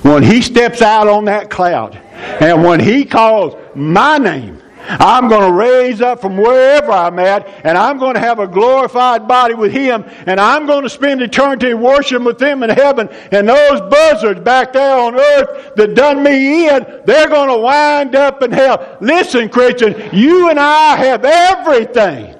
When 0.02 0.24
he 0.24 0.42
steps 0.42 0.82
out 0.82 1.08
on 1.08 1.26
that 1.26 1.50
cloud, 1.50 1.96
and 1.96 2.64
when 2.64 2.80
he 2.80 3.06
calls 3.06 3.56
my 3.76 4.18
name, 4.18 4.62
I'm 4.88 5.28
going 5.28 5.50
to 5.50 5.52
raise 5.52 6.02
up 6.02 6.22
from 6.22 6.38
wherever 6.38 6.92
I'm 6.92 7.20
at, 7.20 7.48
and 7.64 7.78
I'm 7.78 7.98
going 7.98 8.14
to 8.16 8.20
have 8.20 8.40
a 8.40 8.48
glorified 8.48 9.28
body 9.28 9.54
with 9.54 9.72
Him, 9.72 10.06
and 10.26 10.40
I'm 10.40 10.66
going 10.66 10.84
to 10.84 10.90
spend 10.90 11.22
eternity 11.22 11.74
worshiping 11.74 12.26
with 12.26 12.42
Him 12.42 12.64
in 12.64 12.70
heaven. 12.70 13.10
And 13.32 13.50
those 13.50 13.82
buzzards 13.82 14.42
back 14.42 14.74
there 14.74 14.98
on 14.98 15.16
earth 15.16 15.76
that 15.76 15.96
done 15.96 16.24
me 16.24 16.70
in, 16.70 16.86
they're 17.06 17.30
going 17.30 17.50
to 17.50 17.58
wind 17.58 18.16
up 18.16 18.42
in 18.42 18.52
hell. 18.52 18.98
Listen, 19.02 19.50
Christian, 19.50 20.10
you 20.14 20.50
and 20.50 20.60
I 20.60 20.96
have 20.98 21.26
everything. 21.26 22.36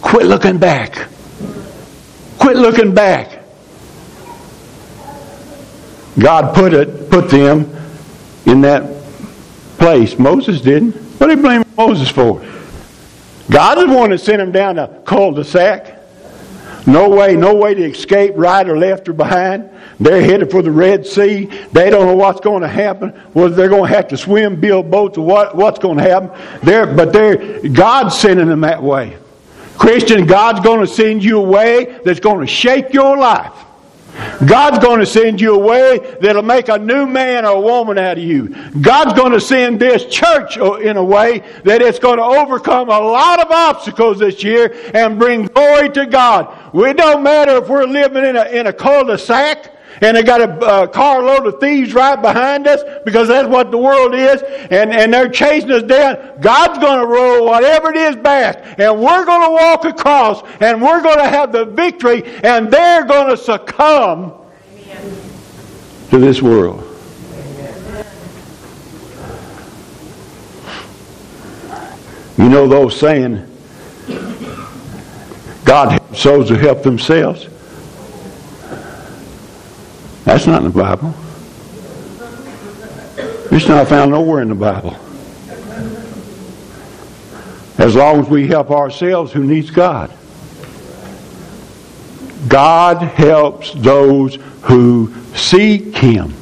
Quit 0.00 0.26
looking 0.26 0.58
back. 0.58 1.08
Quit 2.38 2.56
looking 2.56 2.94
back. 2.94 3.42
God 6.18 6.54
put 6.54 6.72
it, 6.72 7.10
put 7.10 7.28
them 7.28 7.70
in 8.46 8.62
that 8.62 8.95
place. 9.78 10.18
Moses 10.18 10.60
didn't. 10.60 10.92
What 11.18 11.28
did 11.28 11.38
he 11.38 11.42
blame 11.42 11.64
Moses 11.76 12.08
for? 12.08 12.44
God 13.50 13.78
is 13.78 13.86
the 13.86 13.94
one 13.94 14.10
that 14.10 14.18
sent 14.18 14.42
him 14.42 14.52
down 14.52 14.78
a 14.78 14.88
cul-de-sac. 15.06 15.94
No 16.86 17.08
way, 17.08 17.34
no 17.34 17.54
way 17.54 17.74
to 17.74 17.82
escape 17.82 18.34
right 18.36 18.68
or 18.68 18.78
left 18.78 19.08
or 19.08 19.12
behind. 19.12 19.70
They're 19.98 20.22
headed 20.22 20.50
for 20.52 20.62
the 20.62 20.70
Red 20.70 21.04
Sea. 21.04 21.46
They 21.72 21.90
don't 21.90 22.06
know 22.06 22.14
what's 22.14 22.40
going 22.40 22.62
to 22.62 22.68
happen. 22.68 23.10
Whether 23.32 23.56
they're 23.56 23.68
going 23.68 23.90
to 23.90 23.96
have 23.96 24.08
to 24.08 24.16
swim, 24.16 24.60
build 24.60 24.90
boats, 24.90 25.18
or 25.18 25.26
what, 25.26 25.56
what's 25.56 25.80
going 25.80 25.98
to 25.98 26.04
happen. 26.04 26.30
They're, 26.62 26.86
but 26.86 27.12
they're, 27.12 27.68
God's 27.68 28.16
sending 28.16 28.46
them 28.46 28.60
that 28.60 28.82
way. 28.82 29.16
Christian, 29.78 30.26
God's 30.26 30.60
going 30.60 30.80
to 30.80 30.86
send 30.86 31.24
you 31.24 31.38
a 31.38 31.42
way 31.42 31.98
that's 32.04 32.20
going 32.20 32.40
to 32.40 32.46
shake 32.46 32.92
your 32.92 33.16
life. 33.16 33.52
God's 34.46 34.78
going 34.78 35.00
to 35.00 35.06
send 35.06 35.40
you 35.40 35.54
a 35.54 35.58
way 35.58 36.16
that'll 36.20 36.42
make 36.42 36.68
a 36.68 36.78
new 36.78 37.06
man 37.06 37.44
or 37.44 37.62
woman 37.62 37.98
out 37.98 38.18
of 38.18 38.24
you. 38.24 38.48
God's 38.80 39.12
going 39.12 39.32
to 39.32 39.40
send 39.40 39.80
this 39.80 40.06
church 40.06 40.58
uh, 40.58 40.74
in 40.74 40.96
a 40.96 41.04
way 41.04 41.42
that 41.64 41.82
it's 41.82 41.98
going 41.98 42.18
to 42.18 42.22
overcome 42.22 42.88
a 42.88 42.98
lot 42.98 43.40
of 43.40 43.50
obstacles 43.50 44.18
this 44.18 44.42
year 44.42 44.74
and 44.94 45.18
bring 45.18 45.46
glory 45.46 45.90
to 45.90 46.06
God. 46.06 46.56
It 46.74 46.96
don't 46.96 47.22
matter 47.22 47.56
if 47.56 47.68
we're 47.68 47.86
living 47.86 48.24
in 48.24 48.36
a, 48.36 48.44
in 48.44 48.66
a 48.66 48.72
cul-de-sac 48.72 49.75
and 50.00 50.16
they 50.16 50.22
got 50.22 50.40
a, 50.40 50.82
a 50.82 50.88
carload 50.88 51.46
of 51.46 51.60
thieves 51.60 51.94
right 51.94 52.20
behind 52.20 52.66
us 52.66 52.82
because 53.04 53.28
that's 53.28 53.48
what 53.48 53.70
the 53.70 53.78
world 53.78 54.14
is, 54.14 54.42
and, 54.70 54.92
and 54.92 55.12
they're 55.12 55.28
chasing 55.28 55.70
us 55.72 55.82
down. 55.82 56.40
God's 56.40 56.78
going 56.78 57.00
to 57.00 57.06
roll 57.06 57.46
whatever 57.46 57.90
it 57.90 57.96
is 57.96 58.16
back, 58.16 58.78
and 58.78 59.00
we're 59.00 59.24
going 59.24 59.42
to 59.42 59.50
walk 59.50 59.84
across, 59.84 60.42
and 60.60 60.80
we're 60.82 61.02
going 61.02 61.18
to 61.18 61.28
have 61.28 61.52
the 61.52 61.64
victory, 61.64 62.24
and 62.42 62.70
they're 62.70 63.04
going 63.04 63.28
to 63.28 63.36
succumb 63.36 64.34
Amen. 64.72 65.20
to 66.10 66.18
this 66.18 66.42
world. 66.42 66.82
You 72.38 72.50
know 72.50 72.68
those 72.68 72.98
saying, 73.00 73.50
God 75.64 75.90
helps 75.90 76.22
those 76.22 76.48
who 76.50 76.54
help 76.54 76.82
themselves. 76.82 77.48
That's 80.26 80.44
not 80.44 80.64
in 80.64 80.72
the 80.72 80.76
Bible. 80.76 81.14
It's 83.52 83.68
not 83.68 83.86
found 83.86 84.10
nowhere 84.10 84.42
in 84.42 84.48
the 84.48 84.56
Bible. 84.56 84.96
As 87.78 87.94
long 87.94 88.18
as 88.18 88.28
we 88.28 88.48
help 88.48 88.72
ourselves, 88.72 89.32
who 89.32 89.44
needs 89.44 89.70
God? 89.70 90.10
God 92.48 92.96
helps 92.96 93.72
those 93.74 94.34
who 94.62 95.14
seek 95.36 95.96
Him. 95.96 96.34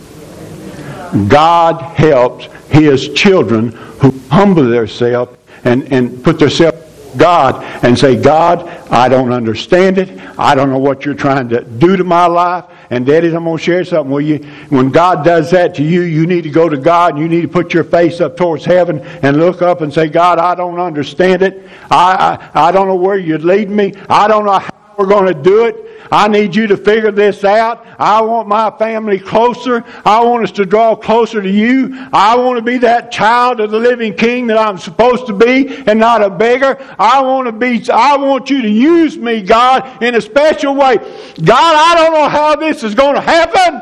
God 1.28 1.82
helps 1.82 2.46
His 2.70 3.10
children 3.10 3.72
who 4.00 4.18
humble 4.30 4.64
themselves 4.64 5.36
and, 5.64 5.92
and 5.92 6.24
put 6.24 6.38
themselves 6.38 6.73
God 7.16 7.62
and 7.84 7.98
say, 7.98 8.20
God, 8.20 8.66
I 8.90 9.08
don't 9.08 9.32
understand 9.32 9.98
it. 9.98 10.18
I 10.38 10.54
don't 10.54 10.70
know 10.70 10.78
what 10.78 11.04
you're 11.04 11.14
trying 11.14 11.48
to 11.50 11.62
do 11.62 11.96
to 11.96 12.04
my 12.04 12.26
life. 12.26 12.64
And 12.90 13.06
daddies, 13.06 13.34
I'm 13.34 13.44
going 13.44 13.56
to 13.56 13.62
share 13.62 13.84
something 13.84 14.12
with 14.12 14.26
you. 14.26 14.38
When 14.68 14.90
God 14.90 15.24
does 15.24 15.50
that 15.50 15.74
to 15.76 15.82
you, 15.82 16.02
you 16.02 16.26
need 16.26 16.42
to 16.42 16.50
go 16.50 16.68
to 16.68 16.76
God 16.76 17.14
and 17.14 17.22
you 17.22 17.28
need 17.28 17.42
to 17.42 17.48
put 17.48 17.72
your 17.72 17.84
face 17.84 18.20
up 18.20 18.36
towards 18.36 18.64
heaven 18.64 19.00
and 19.00 19.38
look 19.38 19.62
up 19.62 19.80
and 19.80 19.92
say, 19.92 20.08
God, 20.08 20.38
I 20.38 20.54
don't 20.54 20.78
understand 20.78 21.42
it. 21.42 21.68
I, 21.90 22.50
I, 22.54 22.68
I 22.68 22.72
don't 22.72 22.88
know 22.88 22.96
where 22.96 23.16
you'd 23.16 23.44
lead 23.44 23.70
me. 23.70 23.94
I 24.08 24.28
don't 24.28 24.44
know 24.44 24.58
how 24.58 24.94
we're 24.98 25.06
going 25.06 25.26
to 25.26 25.42
do 25.42 25.64
it. 25.66 25.93
I 26.10 26.28
need 26.28 26.54
you 26.54 26.66
to 26.66 26.76
figure 26.76 27.10
this 27.10 27.44
out. 27.44 27.86
I 27.98 28.20
want 28.22 28.48
my 28.48 28.70
family 28.78 29.18
closer. 29.18 29.84
I 30.04 30.22
want 30.24 30.44
us 30.44 30.52
to 30.52 30.66
draw 30.66 30.94
closer 30.94 31.40
to 31.40 31.50
you. 31.50 32.08
I 32.12 32.36
want 32.36 32.56
to 32.58 32.62
be 32.62 32.78
that 32.78 33.10
child 33.10 33.60
of 33.60 33.70
the 33.70 33.78
living 33.78 34.14
king 34.14 34.46
that 34.48 34.58
I'm 34.58 34.78
supposed 34.78 35.26
to 35.26 35.32
be 35.32 35.76
and 35.86 35.98
not 35.98 36.22
a 36.22 36.30
beggar. 36.30 36.78
I 36.98 37.22
want 37.22 37.46
to 37.46 37.52
be, 37.52 37.88
I 37.90 38.16
want 38.16 38.50
you 38.50 38.62
to 38.62 38.70
use 38.70 39.16
me, 39.16 39.42
God, 39.42 40.02
in 40.02 40.14
a 40.14 40.20
special 40.20 40.74
way. 40.74 40.96
God, 40.96 41.74
I 41.76 41.94
don't 41.94 42.12
know 42.12 42.28
how 42.28 42.56
this 42.56 42.82
is 42.82 42.94
going 42.94 43.14
to 43.14 43.20
happen, 43.20 43.80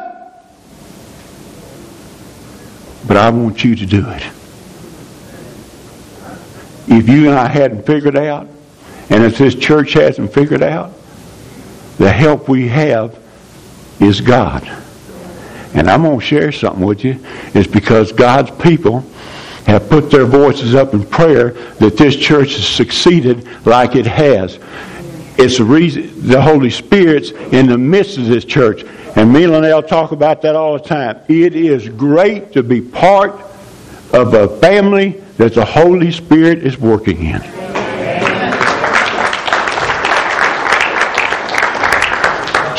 but 3.07 3.17
I 3.17 3.31
want 3.31 3.65
you 3.65 3.75
to 3.77 3.87
do 3.87 4.09
it. 4.09 4.23
If 6.89 7.09
you 7.09 7.29
and 7.29 7.39
I 7.39 7.49
hadn't 7.49 7.87
figured 7.87 8.17
out, 8.17 8.49
and 9.11 9.25
if 9.25 9.39
this 9.39 9.55
church 9.55 9.93
hasn't 9.95 10.33
figured 10.33 10.63
out, 10.63 10.93
the 12.03 12.11
help 12.11 12.49
we 12.49 12.67
have 12.67 13.17
is 14.01 14.21
God. 14.21 14.67
And 15.73 15.89
I'm 15.89 16.03
going 16.03 16.19
to 16.19 16.25
share 16.25 16.51
something 16.51 16.85
with 16.85 17.05
you. 17.05 17.25
It's 17.55 17.71
because 17.71 18.11
God's 18.11 18.51
people 18.61 19.05
have 19.67 19.89
put 19.89 20.11
their 20.11 20.27
voices 20.27 20.75
up 20.75 20.95
in 20.95 21.07
prayer 21.07 21.51
that 21.51 21.97
this 21.97 22.17
church 22.17 22.55
has 22.55 22.67
succeeded 22.67 23.47
like 23.65 23.95
it 23.95 24.07
has. 24.07 24.59
It's 25.39 25.59
the 25.59 25.65
reason 25.65 26.29
the 26.29 26.43
Holy 26.43 26.71
Spirit's 26.71 27.31
in 27.31 27.67
the 27.67 27.79
midst 27.79 28.19
of 28.19 28.27
this 28.27 28.45
church. 28.45 28.83
And 29.15 29.33
me 29.33 29.45
and 29.45 29.53
Linnell 29.53 29.85
talk 29.85 30.11
about 30.11 30.43
that 30.43 30.57
all 30.57 30.73
the 30.73 30.85
time. 30.85 31.21
It 31.29 31.55
is 31.55 31.89
great 31.89 32.53
to 32.55 32.65
be 32.65 32.81
part 32.81 33.41
of 34.13 34.35
a 34.35 34.49
family 34.59 35.23
that 35.37 35.55
the 35.55 35.65
Holy 35.65 36.11
Spirit 36.11 36.67
is 36.67 36.79
working 36.79 37.25
in. 37.27 37.72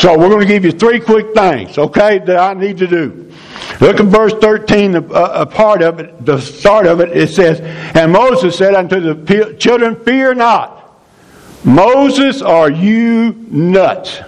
So 0.04 0.18
we're 0.18 0.28
going 0.28 0.40
to 0.40 0.46
give 0.46 0.66
you 0.66 0.72
three 0.72 1.00
quick 1.00 1.32
things, 1.34 1.78
okay, 1.78 2.18
that 2.18 2.36
I 2.36 2.52
need 2.52 2.76
to 2.76 2.86
do. 2.86 3.32
Look 3.80 4.00
at 4.00 4.04
verse 4.04 4.34
13, 4.34 4.96
a, 4.96 5.00
uh, 5.00 5.32
a, 5.34 5.46
part 5.46 5.80
of 5.80 5.98
it, 5.98 6.26
the 6.26 6.38
start 6.42 6.86
of 6.86 7.00
it. 7.00 7.16
It 7.16 7.30
says, 7.30 7.58
And 7.96 8.12
Moses 8.12 8.54
said 8.54 8.74
unto 8.74 9.00
the 9.00 9.54
children, 9.54 9.96
Fear 10.04 10.34
not. 10.34 11.00
Moses, 11.64 12.42
are 12.42 12.70
you 12.70 13.32
nuts? 13.48 14.18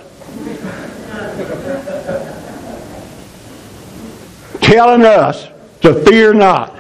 Telling 4.63 5.05
us 5.05 5.47
to 5.83 6.03
fear 6.07 6.33
not. 6.33 6.75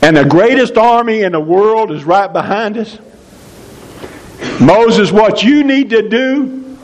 And 0.00 0.16
the 0.16 0.24
greatest 0.24 0.78
army 0.78 1.22
in 1.22 1.32
the 1.32 1.40
world 1.40 1.90
is 1.90 2.04
right 2.04 2.32
behind 2.32 2.78
us. 2.78 2.98
Moses, 4.60 5.12
what 5.12 5.42
you 5.42 5.64
need 5.64 5.90
to 5.90 6.08
do 6.08 6.76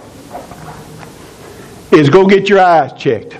is 1.90 2.10
go 2.10 2.26
get 2.26 2.48
your 2.48 2.60
eyes 2.60 2.92
checked. 2.92 3.36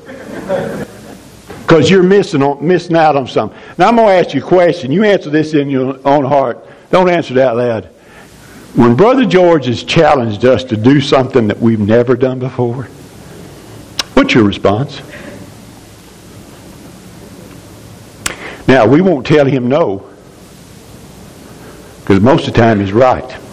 Because 1.63 1.89
you're 1.91 2.03
missing, 2.03 2.43
on, 2.43 2.67
missing 2.67 2.97
out 2.97 3.17
on 3.17 3.27
something. 3.27 3.59
Now, 3.79 3.89
I'm 3.89 3.97
going 3.97 4.09
to 4.09 4.15
ask 4.15 4.35
you 4.35 4.43
a 4.43 4.47
question. 4.47 4.93
You 4.93 5.05
answer 5.05 5.31
this 5.31 5.55
in 5.55 5.71
your 5.71 5.99
own 6.07 6.25
heart. 6.25 6.65
Don't 6.91 7.09
answer 7.09 7.35
that 7.35 7.57
loud. 7.57 7.87
When 8.75 8.97
Brother 8.97 9.25
George 9.25 9.67
has 9.67 9.83
challenged 9.83 10.45
us 10.45 10.65
to 10.65 10.77
do 10.77 11.01
something 11.01 11.47
that 11.49 11.59
we've 11.59 11.81
never 11.81 12.17
done 12.17 12.39
before, 12.39 12.85
what's 14.15 14.35
your 14.35 14.45
response? 14.45 15.01
Now, 18.67 18.87
we 18.87 19.01
won't 19.01 19.27
tell 19.27 19.47
him 19.47 19.69
no, 19.69 20.09
because 22.01 22.21
most 22.21 22.49
of 22.49 22.55
the 22.55 22.61
time 22.61 22.81
he's 22.81 22.93
right. 22.93 23.44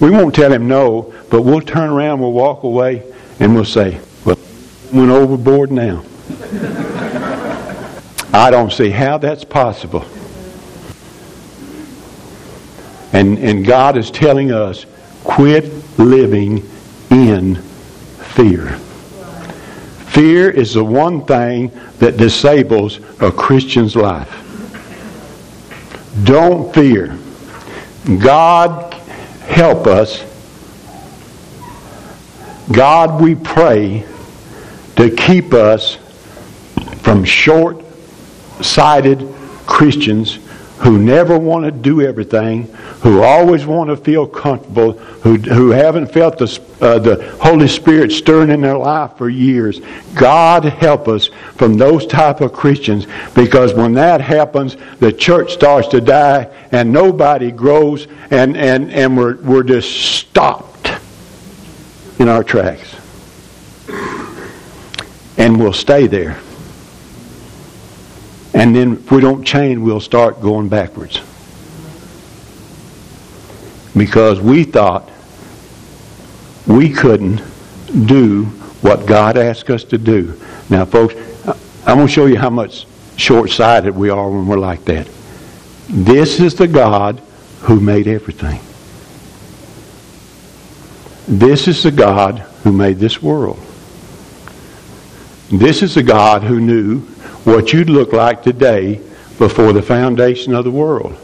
We 0.00 0.10
won't 0.10 0.34
tell 0.34 0.52
him 0.52 0.68
no, 0.68 1.14
but 1.30 1.42
we'll 1.42 1.60
turn 1.60 1.90
around, 1.90 2.20
we'll 2.20 2.32
walk 2.32 2.62
away, 2.62 3.02
and 3.40 3.54
we'll 3.54 3.64
say, 3.64 4.00
well, 4.24 4.38
went 4.92 5.10
overboard 5.10 5.70
now. 5.70 6.04
I 8.32 8.50
don't 8.50 8.72
see 8.72 8.90
how 8.90 9.18
that's 9.18 9.44
possible. 9.44 10.04
And, 13.12 13.38
and 13.38 13.64
God 13.64 13.96
is 13.96 14.10
telling 14.10 14.50
us, 14.50 14.86
quit 15.22 15.72
living 15.98 16.68
in 17.10 17.54
fear. 17.54 18.70
Fear 20.08 20.50
is 20.50 20.74
the 20.74 20.84
one 20.84 21.24
thing 21.24 21.70
that 21.98 22.16
disables 22.16 22.98
a 23.20 23.30
Christian's 23.30 23.94
life. 23.94 24.40
Don't 26.24 26.74
fear. 26.74 27.16
God 28.18 28.83
help 29.46 29.86
us. 29.86 30.22
God, 32.72 33.20
we 33.20 33.34
pray 33.34 34.04
to 34.96 35.10
keep 35.14 35.52
us 35.52 35.96
from 37.02 37.24
short 37.24 37.84
sighted 38.60 39.28
Christians 39.66 40.38
who 40.84 40.98
never 40.98 41.38
want 41.38 41.64
to 41.64 41.70
do 41.70 42.02
everything, 42.02 42.64
who 43.00 43.22
always 43.22 43.64
want 43.64 43.88
to 43.88 43.96
feel 43.96 44.26
comfortable, 44.26 44.92
who, 44.92 45.36
who 45.36 45.70
haven't 45.70 46.12
felt 46.12 46.36
the, 46.36 46.62
uh, 46.82 46.98
the 46.98 47.36
Holy 47.40 47.66
Spirit 47.66 48.12
stirring 48.12 48.50
in 48.50 48.60
their 48.60 48.76
life 48.76 49.16
for 49.16 49.30
years. 49.30 49.80
God 50.14 50.64
help 50.64 51.08
us 51.08 51.30
from 51.56 51.78
those 51.78 52.06
type 52.06 52.42
of 52.42 52.52
Christians 52.52 53.06
because 53.34 53.72
when 53.72 53.94
that 53.94 54.20
happens, 54.20 54.76
the 55.00 55.10
church 55.10 55.54
starts 55.54 55.88
to 55.88 56.02
die 56.02 56.54
and 56.70 56.92
nobody 56.92 57.50
grows 57.50 58.06
and, 58.30 58.54
and, 58.54 58.92
and 58.92 59.16
we're, 59.16 59.36
we're 59.36 59.62
just 59.62 59.90
stopped 59.90 60.90
in 62.18 62.28
our 62.28 62.44
tracks. 62.44 62.94
And 65.38 65.58
we'll 65.58 65.72
stay 65.72 66.06
there. 66.08 66.38
And 68.54 68.74
then 68.74 68.94
if 68.94 69.10
we 69.10 69.20
don't 69.20 69.44
change, 69.44 69.78
we'll 69.78 70.00
start 70.00 70.40
going 70.40 70.68
backwards. 70.68 71.20
Because 73.96 74.40
we 74.40 74.64
thought 74.64 75.10
we 76.66 76.88
couldn't 76.88 77.42
do 78.06 78.44
what 78.80 79.06
God 79.06 79.36
asked 79.36 79.70
us 79.70 79.84
to 79.84 79.98
do. 79.98 80.40
Now, 80.70 80.84
folks, 80.84 81.14
I'm 81.86 81.96
going 81.96 82.06
to 82.06 82.12
show 82.12 82.26
you 82.26 82.38
how 82.38 82.50
much 82.50 82.86
short 83.16 83.50
sighted 83.50 83.94
we 83.94 84.08
are 84.10 84.30
when 84.30 84.46
we're 84.46 84.58
like 84.58 84.84
that. 84.86 85.08
This 85.88 86.40
is 86.40 86.54
the 86.54 86.68
God 86.68 87.20
who 87.60 87.80
made 87.80 88.06
everything. 88.06 88.60
This 91.26 91.68
is 91.68 91.82
the 91.82 91.90
God 91.90 92.38
who 92.62 92.72
made 92.72 92.98
this 92.98 93.22
world. 93.22 93.58
This 95.50 95.82
is 95.82 95.94
the 95.94 96.02
God 96.02 96.42
who 96.42 96.60
knew 96.60 97.00
what 97.44 97.72
you'd 97.72 97.90
look 97.90 98.12
like 98.12 98.42
today 98.42 99.00
before 99.38 99.72
the 99.72 99.82
foundation 99.82 100.54
of 100.54 100.64
the 100.64 100.70
world. 100.70 101.16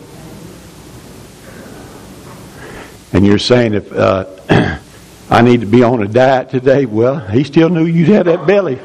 And 3.13 3.27
you're 3.27 3.39
saying 3.39 3.75
if 3.75 3.93
uh, 3.93 4.27
I 5.31 5.43
need 5.43 5.61
to 5.61 5.67
be 5.67 5.83
on 5.83 6.03
a 6.03 6.09
diet 6.09 6.51
today, 6.51 6.87
well, 6.87 7.19
he 7.19 7.45
still 7.45 7.69
knew 7.69 7.87
you'd 7.87 8.09
have 8.09 8.27
that 8.27 8.47
belly. 8.47 8.79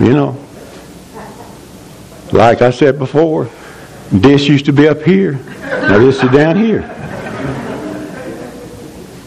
You 0.00 0.12
know. 0.12 0.38
Like 2.32 2.62
I 2.62 2.70
said 2.70 2.98
before, 2.98 3.50
this 4.10 4.48
used 4.48 4.64
to 4.66 4.72
be 4.72 4.88
up 4.88 5.02
here. 5.02 5.32
Now 5.32 5.98
this 5.98 6.22
is 6.22 6.30
down 6.30 6.56
here. 6.56 6.80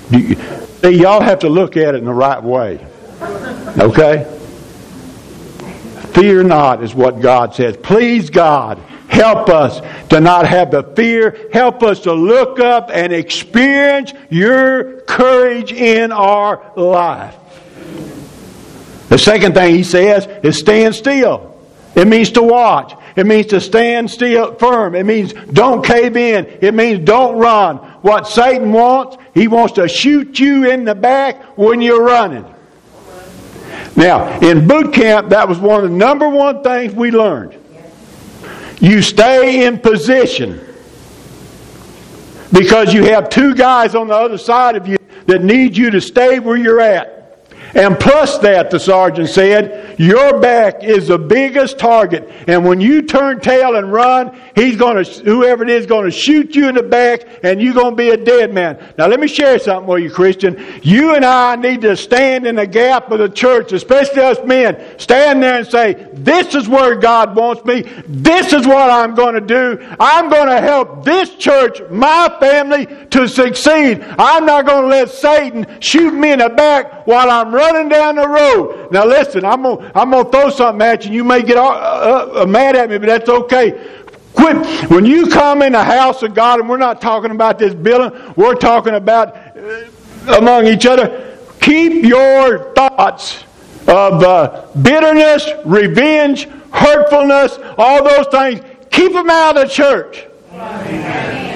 You, 0.10 0.36
see, 0.82 1.02
y'all 1.02 1.22
have 1.22 1.40
to 1.40 1.50
look 1.50 1.78
at 1.78 1.94
it 1.94 2.00
in 2.00 2.06
the 2.06 2.14
right 2.14 2.42
way. 2.42 2.86
Okay? 3.78 4.32
Fear 6.16 6.44
not 6.44 6.82
is 6.82 6.96
what 6.96 7.20
God 7.20 7.56
says. 7.56 7.76
Please, 7.76 8.30
God, 8.30 8.78
help 9.10 9.50
us 9.50 9.82
to 10.08 10.22
not 10.22 10.48
have 10.48 10.72
the 10.72 10.82
fear. 10.82 11.50
Help 11.52 11.84
us 11.84 12.00
to 12.02 12.14
look 12.14 12.62
up 12.62 12.90
and 12.90 13.12
experience 13.12 14.14
your 14.30 15.02
courage 15.02 15.74
in 15.74 16.14
our 16.14 16.72
life. 16.78 17.36
The 19.10 19.18
second 19.18 19.56
thing 19.56 19.76
he 19.76 19.84
says 19.84 20.26
is 20.42 20.58
stand 20.58 20.96
still. 20.96 21.60
It 21.96 22.08
means 22.08 22.32
to 22.32 22.42
watch. 22.42 22.94
It 23.18 23.26
means 23.26 23.48
to 23.48 23.60
stand 23.60 24.10
still 24.10 24.56
firm. 24.56 24.96
It 24.96 25.06
means 25.06 25.34
don't 25.34 25.86
cave 25.86 26.16
in. 26.16 26.46
It 26.62 26.74
means 26.74 27.06
don't 27.06 27.38
run. 27.38 27.76
What 28.02 28.30
Satan 28.30 28.72
wants, 28.72 29.18
he 29.34 29.50
wants 29.50 29.74
to 29.74 29.90
shoot 29.90 30.40
you 30.40 30.70
in 30.72 30.86
the 30.86 30.96
back 30.96 31.58
when 31.58 31.82
you're 31.82 32.06
running. 32.06 32.46
Now, 33.96 34.40
in 34.40 34.68
boot 34.68 34.94
camp, 34.94 35.30
that 35.30 35.48
was 35.48 35.58
one 35.60 35.84
of 35.84 35.90
the 35.90 35.96
number 35.96 36.28
one 36.28 36.64
things 36.64 36.94
we 36.94 37.12
learned. 37.12 37.58
You 38.80 39.02
stay 39.02 39.66
in 39.66 39.80
position 39.80 40.60
because 42.52 42.94
you 42.94 43.06
have 43.06 43.30
two 43.30 43.56
guys 43.56 43.96
on 43.96 44.08
the 44.08 44.16
other 44.16 44.38
side 44.38 44.76
of 44.76 44.88
you 44.88 44.98
that 45.28 45.44
need 45.44 45.78
you 45.78 45.90
to 45.92 46.02
stay 46.02 46.40
where 46.40 46.58
you're 46.58 46.82
at. 46.82 47.48
And 47.74 48.00
plus 48.00 48.38
that, 48.40 48.70
the 48.70 48.80
sergeant 48.80 49.30
said, 49.30 49.85
your 49.98 50.40
back 50.40 50.84
is 50.84 51.08
the 51.08 51.18
biggest 51.18 51.78
target. 51.80 52.30
And 52.48 52.66
when 52.66 52.82
you 52.82 53.02
turn 53.02 53.40
tail 53.40 53.76
and 53.76 53.92
run, 53.92 54.40
he's 54.56 54.76
going 54.76 55.04
to, 55.04 55.24
whoever 55.24 55.64
it 55.64 55.70
is, 55.70 55.86
going 55.86 56.06
to 56.06 56.12
shoot 56.12 56.56
you 56.56 56.68
in 56.70 56.76
the 56.76 56.84
back 56.84 57.22
and 57.44 57.62
you're 57.62 57.74
going 57.74 57.92
to 57.92 57.96
be 57.96 58.10
a 58.10 58.18
dead 58.18 58.54
man. 58.54 58.94
Now 58.98 59.08
let 59.08 59.20
me 59.20 59.28
share 59.28 59.60
something 59.60 59.88
with 59.88 60.04
you, 60.04 60.12
Christian. 60.12 60.64
You 60.84 61.16
and 61.16 61.26
I 61.26 61.56
need 61.56 61.82
to 61.82 61.96
stand 61.96 62.48
in 62.48 62.56
the 62.56 62.68
gap 62.68 63.12
of 63.12 63.20
the 63.20 63.30
church, 63.30 63.72
especially 63.72 64.22
us 64.22 64.38
men. 64.46 65.00
Stand 65.00 65.42
there 65.42 65.58
and 65.58 65.68
say, 65.68 66.08
this 66.14 66.56
is 66.56 66.68
where 66.68 66.96
God 66.96 67.36
wants 67.36 67.64
me. 67.66 67.82
This 68.08 68.54
is 68.54 68.66
what 68.66 68.90
I'm 68.90 69.16
going 69.16 69.36
to 69.36 69.42
do. 69.42 69.78
I'm 70.00 70.30
going 70.30 70.48
to 70.48 70.62
help 70.62 71.06
this 71.06 71.36
church, 71.36 71.82
my 71.90 72.36
family, 72.40 72.86
to 73.12 73.28
succeed. 73.28 74.04
I'm 74.18 74.46
not 74.46 74.66
going 74.66 74.84
to 74.84 74.88
let 74.88 75.10
Satan 75.10 75.80
shoot 75.80 76.12
me 76.12 76.32
in 76.32 76.40
the 76.40 76.50
back 76.50 77.06
while 77.08 77.30
I'm 77.30 77.54
running 77.54 77.90
down 77.90 78.16
the 78.16 78.28
road. 78.28 78.92
Now 78.92 79.06
listen, 79.06 79.46
I'm 79.46 79.64
gonna, 79.64 79.85
I'm 79.94 80.12
gonna 80.12 80.30
throw 80.30 80.50
something 80.50 80.86
at 80.86 81.06
you. 81.06 81.12
You 81.12 81.24
may 81.24 81.44
get 81.44 81.58
uh, 81.58 81.64
uh, 81.64 82.42
uh, 82.42 82.46
mad 82.46 82.76
at 82.76 82.90
me, 82.90 82.98
but 82.98 83.08
that's 83.08 83.30
okay. 83.30 84.02
Quit. 84.34 84.90
When 84.90 85.06
you 85.06 85.28
come 85.28 85.62
in 85.62 85.74
the 85.74 85.84
house 85.84 86.24
of 86.24 86.34
God, 86.34 86.60
and 86.60 86.70
we're 86.70 86.78
not 86.78 87.02
talking 87.02 87.32
about 87.32 87.60
this 87.60 87.74
building, 87.74 88.20
we're 88.36 88.56
talking 88.56 88.96
about 88.96 89.36
uh, 89.36 89.86
among 90.38 90.68
each 90.68 90.86
other. 90.86 91.38
Keep 91.62 92.04
your 92.04 92.74
thoughts 92.74 93.44
of 93.88 94.24
uh, 94.24 94.68
bitterness, 94.82 95.48
revenge, 95.66 96.48
hurtfulness, 96.72 97.58
all 97.78 98.04
those 98.04 98.28
things, 98.28 98.62
keep 98.92 99.14
them 99.14 99.30
out 99.30 99.58
of 99.58 99.68
the 99.68 99.74
church. 99.74 100.26
Amen. 100.52 101.56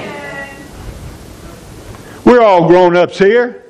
We're 2.24 2.42
all 2.42 2.68
grown 2.68 2.96
ups 2.96 3.18
here. 3.18 3.64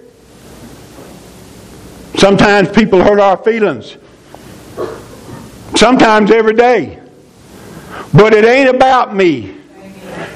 Sometimes 2.16 2.68
people 2.68 3.02
hurt 3.02 3.18
our 3.18 3.36
feelings. 3.38 3.96
Sometimes 5.76 6.30
every 6.30 6.54
day. 6.54 7.00
But 8.12 8.34
it 8.34 8.44
ain't 8.44 8.68
about 8.68 9.14
me. 9.14 9.56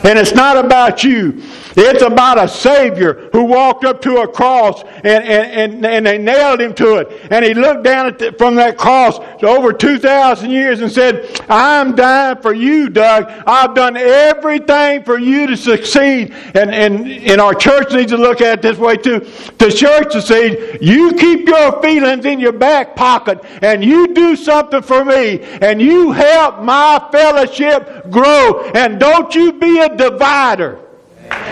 And 0.04 0.18
it's 0.18 0.32
not 0.32 0.62
about 0.62 1.02
you. 1.02 1.42
It's 1.76 2.02
about 2.02 2.42
a 2.42 2.46
Savior 2.46 3.30
who 3.32 3.44
walked 3.44 3.84
up 3.84 4.00
to 4.02 4.18
a 4.18 4.28
cross 4.28 4.82
and, 4.82 5.24
and, 5.24 5.74
and, 5.74 5.86
and 5.86 6.06
they 6.06 6.18
nailed 6.18 6.60
him 6.60 6.72
to 6.74 6.96
it. 6.96 7.28
And 7.30 7.44
he 7.44 7.52
looked 7.54 7.82
down 7.82 8.06
at 8.06 8.18
the, 8.18 8.32
from 8.32 8.54
that 8.56 8.78
cross 8.78 9.18
over 9.42 9.72
2,000 9.72 10.50
years 10.50 10.80
and 10.80 10.90
said, 10.90 11.40
I'm 11.50 11.94
dying 11.96 12.40
for 12.40 12.54
you, 12.54 12.88
Doug. 12.88 13.24
I've 13.46 13.74
done 13.74 13.96
everything 13.96 15.02
for 15.02 15.18
you 15.18 15.48
to 15.48 15.56
succeed. 15.56 16.32
And, 16.54 16.72
and, 16.72 17.08
and 17.08 17.40
our 17.40 17.54
church 17.54 17.92
needs 17.92 18.12
to 18.12 18.18
look 18.18 18.40
at 18.40 18.58
it 18.58 18.62
this 18.62 18.78
way 18.78 18.96
too. 18.96 19.20
The 19.58 19.72
church 19.72 20.12
succeed. 20.12 20.78
You 20.80 21.12
keep 21.14 21.48
your 21.48 21.82
feelings 21.82 22.24
in 22.24 22.38
your 22.38 22.52
back 22.52 22.94
pocket 22.94 23.44
and 23.62 23.84
you 23.84 24.14
do 24.14 24.36
something 24.36 24.82
for 24.82 25.04
me 25.04 25.40
and 25.40 25.82
you 25.82 26.12
help 26.12 26.62
my 26.62 27.08
fellowship 27.10 28.10
grow. 28.10 28.70
And 28.74 29.00
don't 29.00 29.34
you 29.34 29.54
be 29.54 29.80
a 29.80 29.94
divider. 29.96 30.83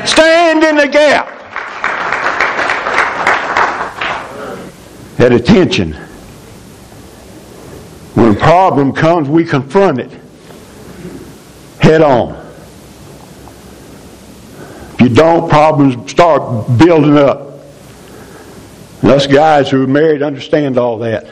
Stand 0.05 0.65
in 0.65 0.77
the 0.77 0.89
gap. 0.89 1.29
At 5.19 5.33
attention. 5.33 5.93
When 8.15 8.37
a 8.37 8.39
problem 8.39 8.93
comes, 8.93 9.29
we 9.29 9.45
confront 9.45 9.99
it 10.01 10.23
head 11.83 12.01
on. 12.01 12.35
If 14.95 15.01
you 15.01 15.09
don't, 15.09 15.51
problems 15.51 16.11
start 16.11 16.79
building 16.79 17.19
up. 17.19 17.59
And 19.03 19.11
us 19.11 19.27
guys 19.27 19.69
who 19.69 19.83
are 19.83 19.89
married 19.89 20.23
understand 20.23 20.79
all 20.79 20.99
that. 20.99 21.27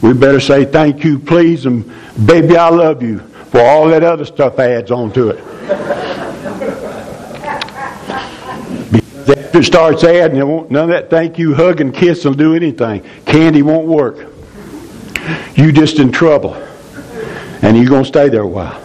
We 0.00 0.14
better 0.14 0.40
say 0.40 0.64
thank 0.64 1.04
you, 1.04 1.18
please, 1.18 1.66
and 1.66 1.92
baby, 2.26 2.56
I 2.56 2.70
love 2.70 3.02
you, 3.02 3.18
for 3.50 3.60
all 3.60 3.88
that 3.88 4.02
other 4.02 4.24
stuff 4.24 4.58
adds 4.58 4.90
on 4.90 5.12
to 5.12 5.30
it. 5.30 5.97
After 9.28 9.58
it 9.58 9.64
starts 9.64 10.04
adding, 10.04 10.38
none 10.38 10.74
of 10.74 10.88
that 10.88 11.10
thank 11.10 11.38
you, 11.38 11.54
hug, 11.54 11.80
and 11.80 11.94
kiss 11.94 12.24
will 12.24 12.34
do 12.34 12.54
anything. 12.54 13.02
Candy 13.26 13.62
won't 13.62 13.86
work. 13.86 14.32
You 15.54 15.72
just 15.72 15.98
in 15.98 16.12
trouble. 16.12 16.54
And 17.62 17.76
you're 17.76 17.88
going 17.88 18.04
to 18.04 18.08
stay 18.08 18.28
there 18.28 18.42
a 18.42 18.46
while. 18.46 18.80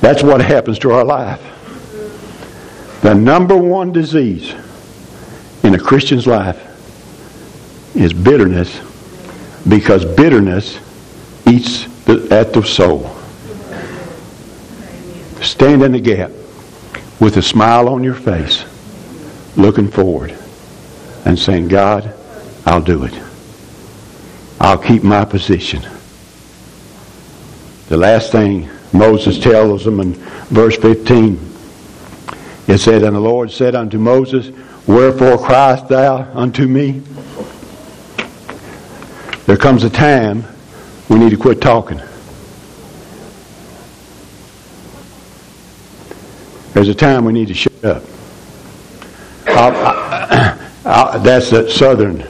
That's 0.00 0.22
what 0.22 0.40
happens 0.40 0.78
to 0.80 0.92
our 0.92 1.04
life. 1.04 1.40
The 3.02 3.14
number 3.14 3.56
one 3.56 3.92
disease 3.92 4.54
in 5.62 5.74
a 5.74 5.78
Christian's 5.78 6.26
life 6.26 6.60
is 7.94 8.12
bitterness 8.12 8.80
because 9.68 10.04
bitterness 10.04 10.78
eats 11.46 11.84
the, 12.04 12.26
at 12.30 12.52
the 12.52 12.62
soul. 12.62 13.14
Stand 15.42 15.82
in 15.82 15.92
the 15.92 16.00
gap 16.00 16.30
with 17.20 17.36
a 17.36 17.42
smile 17.42 17.88
on 17.88 18.02
your 18.02 18.14
face, 18.14 18.64
looking 19.56 19.88
forward 19.88 20.36
and 21.24 21.38
saying, 21.38 21.68
God, 21.68 22.12
I'll 22.66 22.82
do 22.82 23.04
it. 23.04 23.14
I'll 24.60 24.78
keep 24.78 25.02
my 25.02 25.24
position. 25.24 25.82
The 27.88 27.96
last 27.96 28.32
thing 28.32 28.68
Moses 28.92 29.38
tells 29.38 29.84
them 29.84 30.00
in 30.00 30.14
verse 30.50 30.76
15, 30.76 31.38
it 32.68 32.78
said, 32.78 33.02
And 33.02 33.14
the 33.14 33.20
Lord 33.20 33.50
said 33.50 33.74
unto 33.74 33.98
Moses, 33.98 34.50
Wherefore 34.86 35.38
criest 35.38 35.88
thou 35.88 36.30
unto 36.34 36.66
me? 36.66 37.02
There 39.46 39.56
comes 39.56 39.84
a 39.84 39.90
time 39.90 40.44
we 41.08 41.18
need 41.18 41.30
to 41.30 41.36
quit 41.36 41.60
talking. 41.60 42.00
There's 46.72 46.88
a 46.88 46.94
time 46.94 47.24
we 47.24 47.32
need 47.32 47.48
to 47.48 47.54
shut 47.54 47.84
up. 47.84 48.02
I, 49.46 50.58
I, 50.84 50.90
I, 50.90 51.18
that's 51.18 51.50
the 51.50 51.70
southern, 51.70 52.24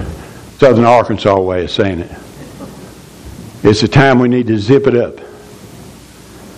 southern 0.58 0.84
Arkansas 0.84 1.38
way 1.40 1.64
of 1.64 1.70
saying 1.70 2.00
it. 2.00 2.10
It's 3.62 3.82
a 3.82 3.88
time 3.88 4.18
we 4.18 4.28
need 4.28 4.46
to 4.48 4.58
zip 4.58 4.86
it 4.86 4.94
up. 4.94 5.18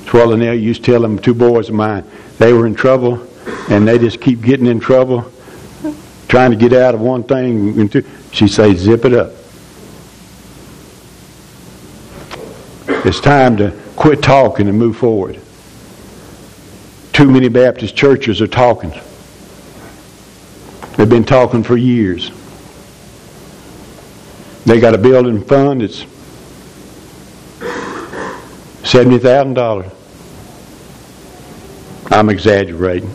Swell 0.07 0.33
and 0.33 0.43
used 0.63 0.85
to 0.85 0.93
tell 0.93 1.01
them, 1.01 1.19
two 1.19 1.35
boys 1.35 1.69
of 1.69 1.75
mine, 1.75 2.05
they 2.39 2.53
were 2.53 2.67
in 2.67 2.75
trouble 2.75 3.29
and 3.69 3.87
they 3.87 3.99
just 3.99 4.21
keep 4.21 4.41
getting 4.41 4.67
in 4.67 4.81
trouble, 4.81 5.31
trying 6.29 6.51
to 6.51 6.57
get 6.57 6.73
out 6.73 6.95
of 6.95 7.01
one 7.01 7.23
thing. 7.23 7.89
she 8.33 8.49
say, 8.49 8.75
zip 8.75 9.05
it 9.05 9.13
up. 9.13 9.33
It's 13.05 13.21
time 13.21 13.57
to 13.59 13.71
quit 13.95 14.23
talking 14.23 14.69
and 14.69 14.79
move 14.79 14.97
forward. 14.97 15.41
Too 17.13 17.31
many 17.31 17.49
Baptist 17.49 17.95
churches 17.95 18.43
are 18.43 18.49
talking. 18.49 18.93
They've 20.97 21.09
been 21.09 21.25
talking 21.25 21.63
for 21.63 21.77
years. 21.77 22.31
They 24.65 24.81
got 24.81 24.95
a 24.95 24.99
building 24.99 25.45
fund. 25.45 25.83
It's 25.83 26.07
seventy 28.83 29.19
thousand 29.19 29.55
dollars. 29.55 29.93
I'm 32.11 32.31
exaggerating, 32.31 33.15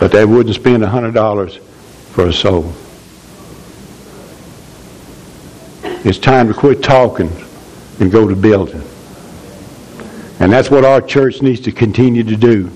but 0.00 0.10
they 0.10 0.24
wouldn't 0.24 0.54
spend 0.54 0.84
hundred 0.84 1.14
dollars 1.14 1.58
for 2.12 2.26
a 2.26 2.32
soul. 2.32 2.72
It's 6.04 6.18
time 6.18 6.48
to 6.48 6.54
quit 6.54 6.82
talking 6.82 7.30
and 8.00 8.10
go 8.10 8.26
to 8.26 8.34
building. 8.34 8.82
And 10.40 10.52
that's 10.52 10.70
what 10.72 10.84
our 10.84 11.00
church 11.00 11.40
needs 11.40 11.60
to 11.60 11.72
continue 11.72 12.24
to 12.24 12.36
do. 12.36 12.68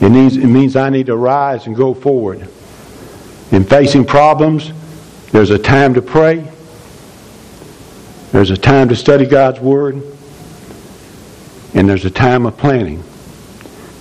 It, 0.00 0.12
it 0.12 0.46
means 0.46 0.76
I 0.76 0.90
need 0.90 1.06
to 1.06 1.16
rise 1.16 1.66
and 1.66 1.74
go 1.74 1.94
forward. 1.94 2.48
In 3.50 3.64
facing 3.64 4.04
problems, 4.04 4.72
there's 5.32 5.50
a 5.50 5.58
time 5.58 5.94
to 5.94 6.02
pray. 6.02 6.46
There's 8.32 8.50
a 8.50 8.56
time 8.56 8.88
to 8.90 8.96
study 8.96 9.26
God's 9.26 9.60
Word. 9.60 10.02
And 11.74 11.88
there's 11.88 12.04
a 12.04 12.10
time 12.10 12.46
of 12.46 12.56
planning. 12.56 13.02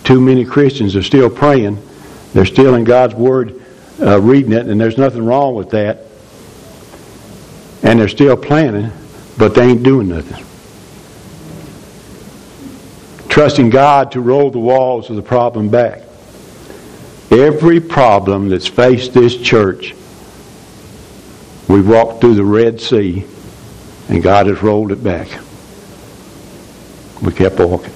Too 0.04 0.22
many 0.22 0.46
Christians 0.46 0.96
are 0.96 1.04
still 1.04 1.30
praying. 1.30 1.82
They're 2.34 2.46
still 2.46 2.76
in 2.76 2.84
God's 2.84 3.16
Word, 3.16 3.64
uh, 4.00 4.22
reading 4.22 4.52
it, 4.54 4.68
and 4.68 4.80
there's 4.80 4.98
nothing 4.98 5.26
wrong 5.26 5.56
with 5.56 5.72
that. 5.72 6.04
And 7.84 8.00
they're 8.00 8.08
still 8.08 8.38
planning, 8.38 8.92
but 9.38 9.56
they 9.56 9.70
ain't 9.70 9.84
doing 9.84 10.10
nothing 10.10 10.46
trusting 13.38 13.70
God 13.70 14.14
to 14.14 14.20
roll 14.20 14.50
the 14.50 14.58
walls 14.58 15.12
of 15.12 15.16
the 15.16 15.22
problem 15.22 15.70
back. 15.70 16.02
Every 17.30 17.80
problem 17.80 18.50
that's 18.50 18.66
faced 18.66 19.14
this 19.14 19.38
church, 19.38 19.94
we've 21.68 21.88
walked 21.88 22.20
through 22.20 22.34
the 22.34 22.44
Red 22.44 22.82
Sea 22.82 23.26
and 24.10 24.24
God 24.24 24.48
has 24.48 24.64
rolled 24.64 24.92
it 24.92 25.04
back. 25.04 25.28
We 27.22 27.32
kept 27.32 27.60
walking. 27.60 27.94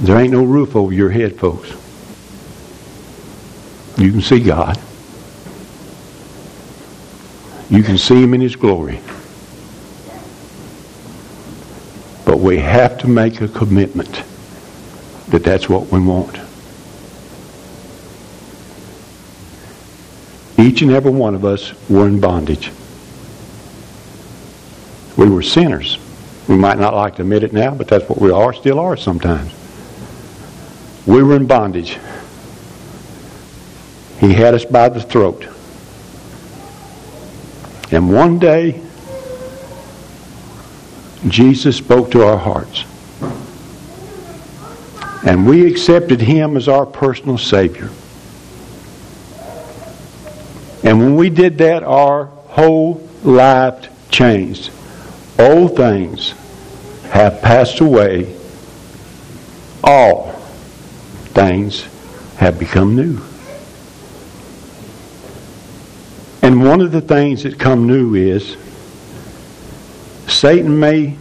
There 0.00 0.18
ain't 0.18 0.32
no 0.32 0.42
roof 0.42 0.74
over 0.74 0.92
your 0.92 1.10
head, 1.10 1.38
folks. 1.38 1.70
You 3.96 4.10
can 4.10 4.22
see 4.22 4.40
God. 4.40 4.76
You 7.70 7.84
can 7.84 7.96
see 7.96 8.20
Him 8.20 8.34
in 8.34 8.40
His 8.40 8.56
glory. 8.56 9.00
But 12.26 12.40
we 12.40 12.58
have 12.58 12.98
to 12.98 13.08
make 13.08 13.40
a 13.40 13.48
commitment 13.48 14.22
that 15.28 15.42
that's 15.42 15.68
what 15.68 15.90
we 15.90 16.00
want. 16.00 16.38
Each 20.58 20.82
and 20.82 20.90
every 20.90 21.12
one 21.12 21.34
of 21.34 21.44
us 21.44 21.72
were 21.88 22.06
in 22.06 22.20
bondage. 22.20 22.72
We 25.16 25.30
were 25.30 25.42
sinners. 25.42 25.98
We 26.48 26.56
might 26.56 26.78
not 26.78 26.94
like 26.94 27.16
to 27.16 27.22
admit 27.22 27.42
it 27.42 27.52
now, 27.52 27.74
but 27.74 27.88
that's 27.88 28.08
what 28.08 28.20
we 28.20 28.30
are, 28.30 28.52
still 28.52 28.78
are 28.80 28.96
sometimes. 28.96 29.52
We 31.06 31.22
were 31.22 31.36
in 31.36 31.46
bondage. 31.46 31.98
He 34.18 34.32
had 34.32 34.54
us 34.54 34.64
by 34.64 34.88
the 34.88 35.00
throat. 35.00 35.46
And 37.92 38.12
one 38.12 38.38
day, 38.38 38.82
Jesus 41.28 41.76
spoke 41.76 42.10
to 42.12 42.22
our 42.22 42.36
hearts. 42.36 42.84
And 45.26 45.46
we 45.46 45.66
accepted 45.66 46.20
him 46.20 46.56
as 46.56 46.68
our 46.68 46.86
personal 46.86 47.36
Savior. 47.36 47.90
And 50.84 51.00
when 51.00 51.16
we 51.16 51.30
did 51.30 51.58
that, 51.58 51.82
our 51.82 52.26
whole 52.26 53.08
life 53.24 53.88
changed. 54.10 54.70
Old 55.38 55.76
things 55.76 56.32
have 57.10 57.42
passed 57.42 57.80
away. 57.80 58.36
All 59.82 60.32
things 61.34 61.82
have 62.36 62.58
become 62.58 62.94
new. 62.94 63.20
And 66.42 66.62
one 66.62 66.80
of 66.80 66.92
the 66.92 67.00
things 67.00 67.42
that 67.42 67.58
come 67.58 67.88
new 67.88 68.14
is 68.14 68.56
Satan 70.28 70.78
may 70.78 71.16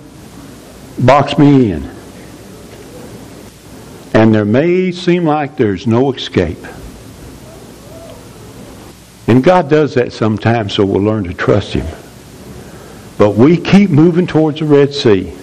box 1.00 1.38
me 1.38 1.72
in. 1.72 1.90
And 4.14 4.34
there 4.34 4.46
may 4.46 4.92
seem 4.92 5.26
like 5.26 5.58
there's 5.58 5.86
no 5.86 6.12
escape. 6.14 6.64
And 9.28 9.44
God 9.44 9.70
does 9.70 9.96
that 9.96 10.14
sometimes 10.14 10.74
so 10.74 10.86
we'll 10.86 11.02
learn 11.02 11.26
to 11.26 11.34
trust 11.34 11.74
Him. 11.74 11.86
But 13.18 13.32
we 13.32 13.58
keep 13.58 13.90
moving 13.90 14.28
towards 14.28 14.60
the 14.60 14.66
Red 14.66 14.94
Sea 14.94 15.34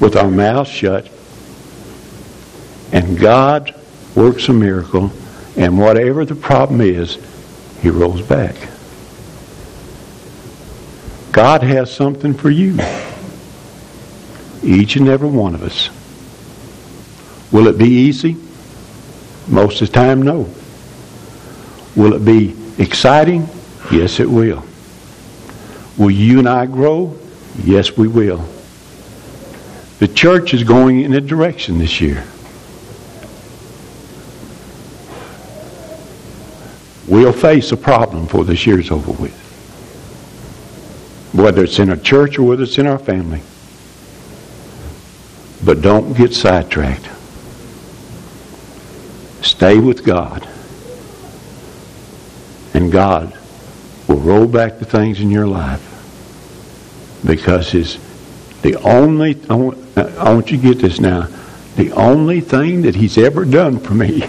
with 0.00 0.16
our 0.16 0.30
mouths 0.30 0.70
shut. 0.70 1.08
And 2.92 3.18
God 3.18 3.74
works 4.14 4.48
a 4.48 4.52
miracle. 4.52 5.12
And 5.56 5.78
whatever 5.78 6.24
the 6.24 6.34
problem 6.34 6.80
is, 6.80 7.18
He 7.80 7.90
rolls 7.90 8.22
back. 8.22 8.56
God 11.32 11.62
has 11.62 11.90
something 11.90 12.34
for 12.34 12.50
you. 12.50 12.78
Each 14.62 14.96
and 14.96 15.08
every 15.08 15.30
one 15.30 15.54
of 15.54 15.62
us. 15.62 15.88
Will 17.50 17.68
it 17.68 17.78
be 17.78 17.88
easy? 17.88 18.36
Most 19.48 19.80
of 19.80 19.88
the 19.88 19.94
time, 19.94 20.20
no. 20.22 20.48
Will 21.96 22.12
it 22.12 22.24
be 22.24 22.54
exciting? 22.78 23.48
Yes, 23.90 24.20
it 24.20 24.28
will. 24.28 24.62
Will 25.98 26.10
you 26.10 26.38
and 26.38 26.48
I 26.48 26.66
grow? 26.66 27.18
Yes, 27.64 27.96
we 27.96 28.08
will. 28.08 28.46
The 29.98 30.08
church 30.08 30.52
is 30.52 30.64
going 30.64 31.00
in 31.00 31.14
a 31.14 31.20
direction 31.20 31.78
this 31.78 32.00
year. 32.00 32.24
We'll 37.08 37.32
face 37.32 37.72
a 37.72 37.76
problem 37.76 38.24
before 38.24 38.44
this 38.44 38.66
year's 38.66 38.90
over 38.90 39.12
with. 39.12 39.41
Whether 41.32 41.64
it's 41.64 41.78
in 41.78 41.90
a 41.90 41.96
church 41.96 42.38
or 42.38 42.42
whether 42.44 42.64
it's 42.64 42.78
in 42.78 42.86
our 42.86 42.98
family. 42.98 43.40
But 45.64 45.80
don't 45.80 46.12
get 46.14 46.34
sidetracked. 46.34 47.08
Stay 49.42 49.78
with 49.78 50.04
God. 50.04 50.48
And 52.74 52.90
God 52.90 53.36
will 54.08 54.16
roll 54.16 54.46
back 54.46 54.78
the 54.78 54.84
things 54.84 55.20
in 55.20 55.30
your 55.30 55.46
life 55.46 55.88
because 57.24 57.70
his 57.70 57.98
the 58.62 58.76
only 58.82 59.38
I 59.48 59.54
want, 59.54 59.78
I 59.96 60.32
want 60.32 60.50
you 60.50 60.56
to 60.56 60.62
get 60.62 60.78
this 60.80 61.00
now 61.00 61.28
the 61.76 61.92
only 61.92 62.40
thing 62.40 62.82
that 62.82 62.94
he's 62.94 63.16
ever 63.16 63.44
done 63.44 63.78
for 63.78 63.94
me 63.94 64.22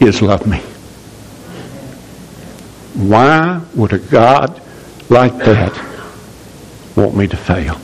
is 0.00 0.22
love 0.22 0.46
me 0.46 0.62
why 2.96 3.60
would 3.74 3.92
a 3.92 3.98
god 3.98 4.60
like 5.10 5.36
that 5.36 5.76
want 6.96 7.14
me 7.14 7.26
to 7.26 7.36
fail? 7.36 7.74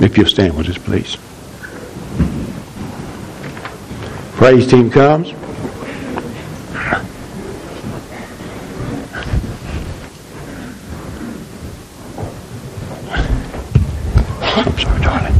If 0.00 0.16
you'll 0.16 0.26
stand 0.26 0.56
with 0.56 0.68
us 0.68 0.78
please. 0.78 1.16
Praise 4.36 4.66
team 4.66 4.90
comes. 4.90 5.34
I'm 14.40 14.78
sorry, 14.78 15.00
darling. 15.02 15.34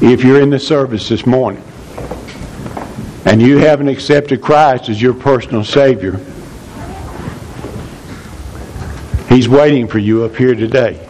If 0.00 0.24
you're 0.24 0.40
in 0.40 0.50
the 0.50 0.58
service 0.58 1.08
this 1.08 1.24
morning 1.26 1.62
and 3.26 3.42
you 3.42 3.58
haven't 3.58 3.88
accepted 3.88 4.40
Christ 4.40 4.88
as 4.88 5.02
your 5.02 5.12
personal 5.12 5.64
Savior, 5.64 6.18
He's 9.28 9.48
waiting 9.48 9.88
for 9.88 9.98
you 9.98 10.24
up 10.24 10.36
here 10.36 10.54
today. 10.54 11.04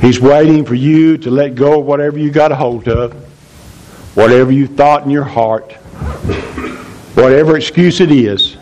He's 0.00 0.18
waiting 0.18 0.64
for 0.64 0.74
you 0.74 1.18
to 1.18 1.30
let 1.30 1.54
go 1.54 1.80
of 1.80 1.86
whatever 1.86 2.18
you 2.18 2.30
got 2.30 2.50
a 2.50 2.56
hold 2.56 2.88
of, 2.88 3.12
whatever 4.16 4.50
you 4.50 4.66
thought 4.66 5.04
in 5.04 5.10
your 5.10 5.24
heart, 5.24 5.74
whatever 7.14 7.56
excuse 7.56 8.00
it 8.00 8.10
is. 8.10 8.56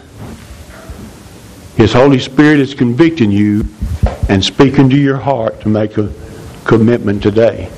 His 1.76 1.92
Holy 1.92 2.18
Spirit 2.18 2.58
is 2.58 2.74
convicting 2.74 3.30
you 3.30 3.64
and 4.28 4.44
speaking 4.44 4.90
to 4.90 4.96
your 4.96 5.16
heart 5.16 5.60
to 5.60 5.68
make 5.68 5.96
a 5.96 6.12
commitment 6.64 7.22
today. 7.22 7.70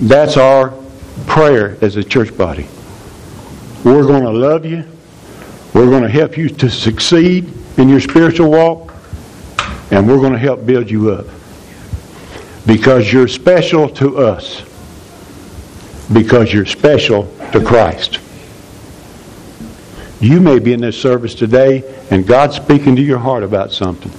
That's 0.00 0.36
our 0.36 0.77
prayer 1.26 1.76
as 1.82 1.96
a 1.96 2.04
church 2.04 2.36
body. 2.36 2.68
We're 3.84 4.06
going 4.06 4.22
to 4.22 4.30
love 4.30 4.64
you. 4.64 4.84
We're 5.74 5.86
going 5.86 6.02
to 6.02 6.08
help 6.08 6.36
you 6.36 6.48
to 6.48 6.68
succeed 6.70 7.52
in 7.76 7.88
your 7.88 8.00
spiritual 8.00 8.50
walk. 8.50 8.94
And 9.90 10.06
we're 10.06 10.18
going 10.18 10.32
to 10.32 10.38
help 10.38 10.66
build 10.66 10.90
you 10.90 11.10
up. 11.10 11.26
Because 12.66 13.12
you're 13.12 13.28
special 13.28 13.88
to 13.90 14.18
us. 14.18 14.62
Because 16.12 16.52
you're 16.52 16.66
special 16.66 17.24
to 17.52 17.64
Christ. 17.64 18.18
You 20.20 20.40
may 20.40 20.58
be 20.58 20.72
in 20.72 20.80
this 20.80 21.00
service 21.00 21.34
today 21.34 21.84
and 22.10 22.26
God's 22.26 22.56
speaking 22.56 22.96
to 22.96 23.02
your 23.02 23.18
heart 23.18 23.44
about 23.44 23.72
something. 23.72 24.12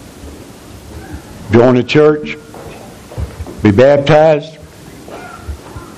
Join 1.51 1.77
a 1.77 1.83
church, 1.83 2.37
be 3.63 3.71
baptized, 3.71 4.58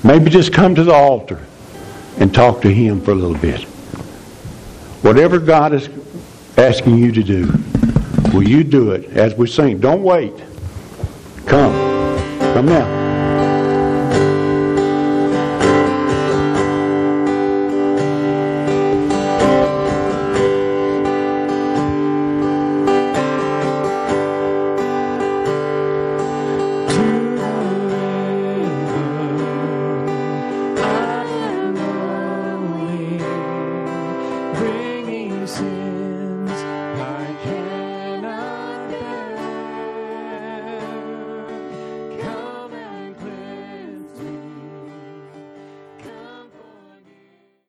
maybe 0.03 0.29
just 0.29 0.53
come 0.53 0.75
to 0.75 0.83
the 0.83 0.93
altar 0.93 1.45
and 2.19 2.33
talk 2.33 2.61
to 2.61 2.73
Him 2.73 3.01
for 3.01 3.11
a 3.11 3.15
little 3.15 3.37
bit. 3.37 3.63
Whatever 5.03 5.39
God 5.39 5.73
is 5.73 5.89
asking 6.57 6.97
you 6.97 7.11
to 7.11 7.23
do, 7.23 7.51
will 8.33 8.47
you 8.47 8.63
do 8.63 8.91
it 8.91 9.05
as 9.11 9.33
we 9.35 9.47
sing? 9.47 9.79
Don't 9.79 10.03
wait. 10.03 10.33
Come. 11.45 11.73
Come 12.53 12.65
now. 12.67 13.00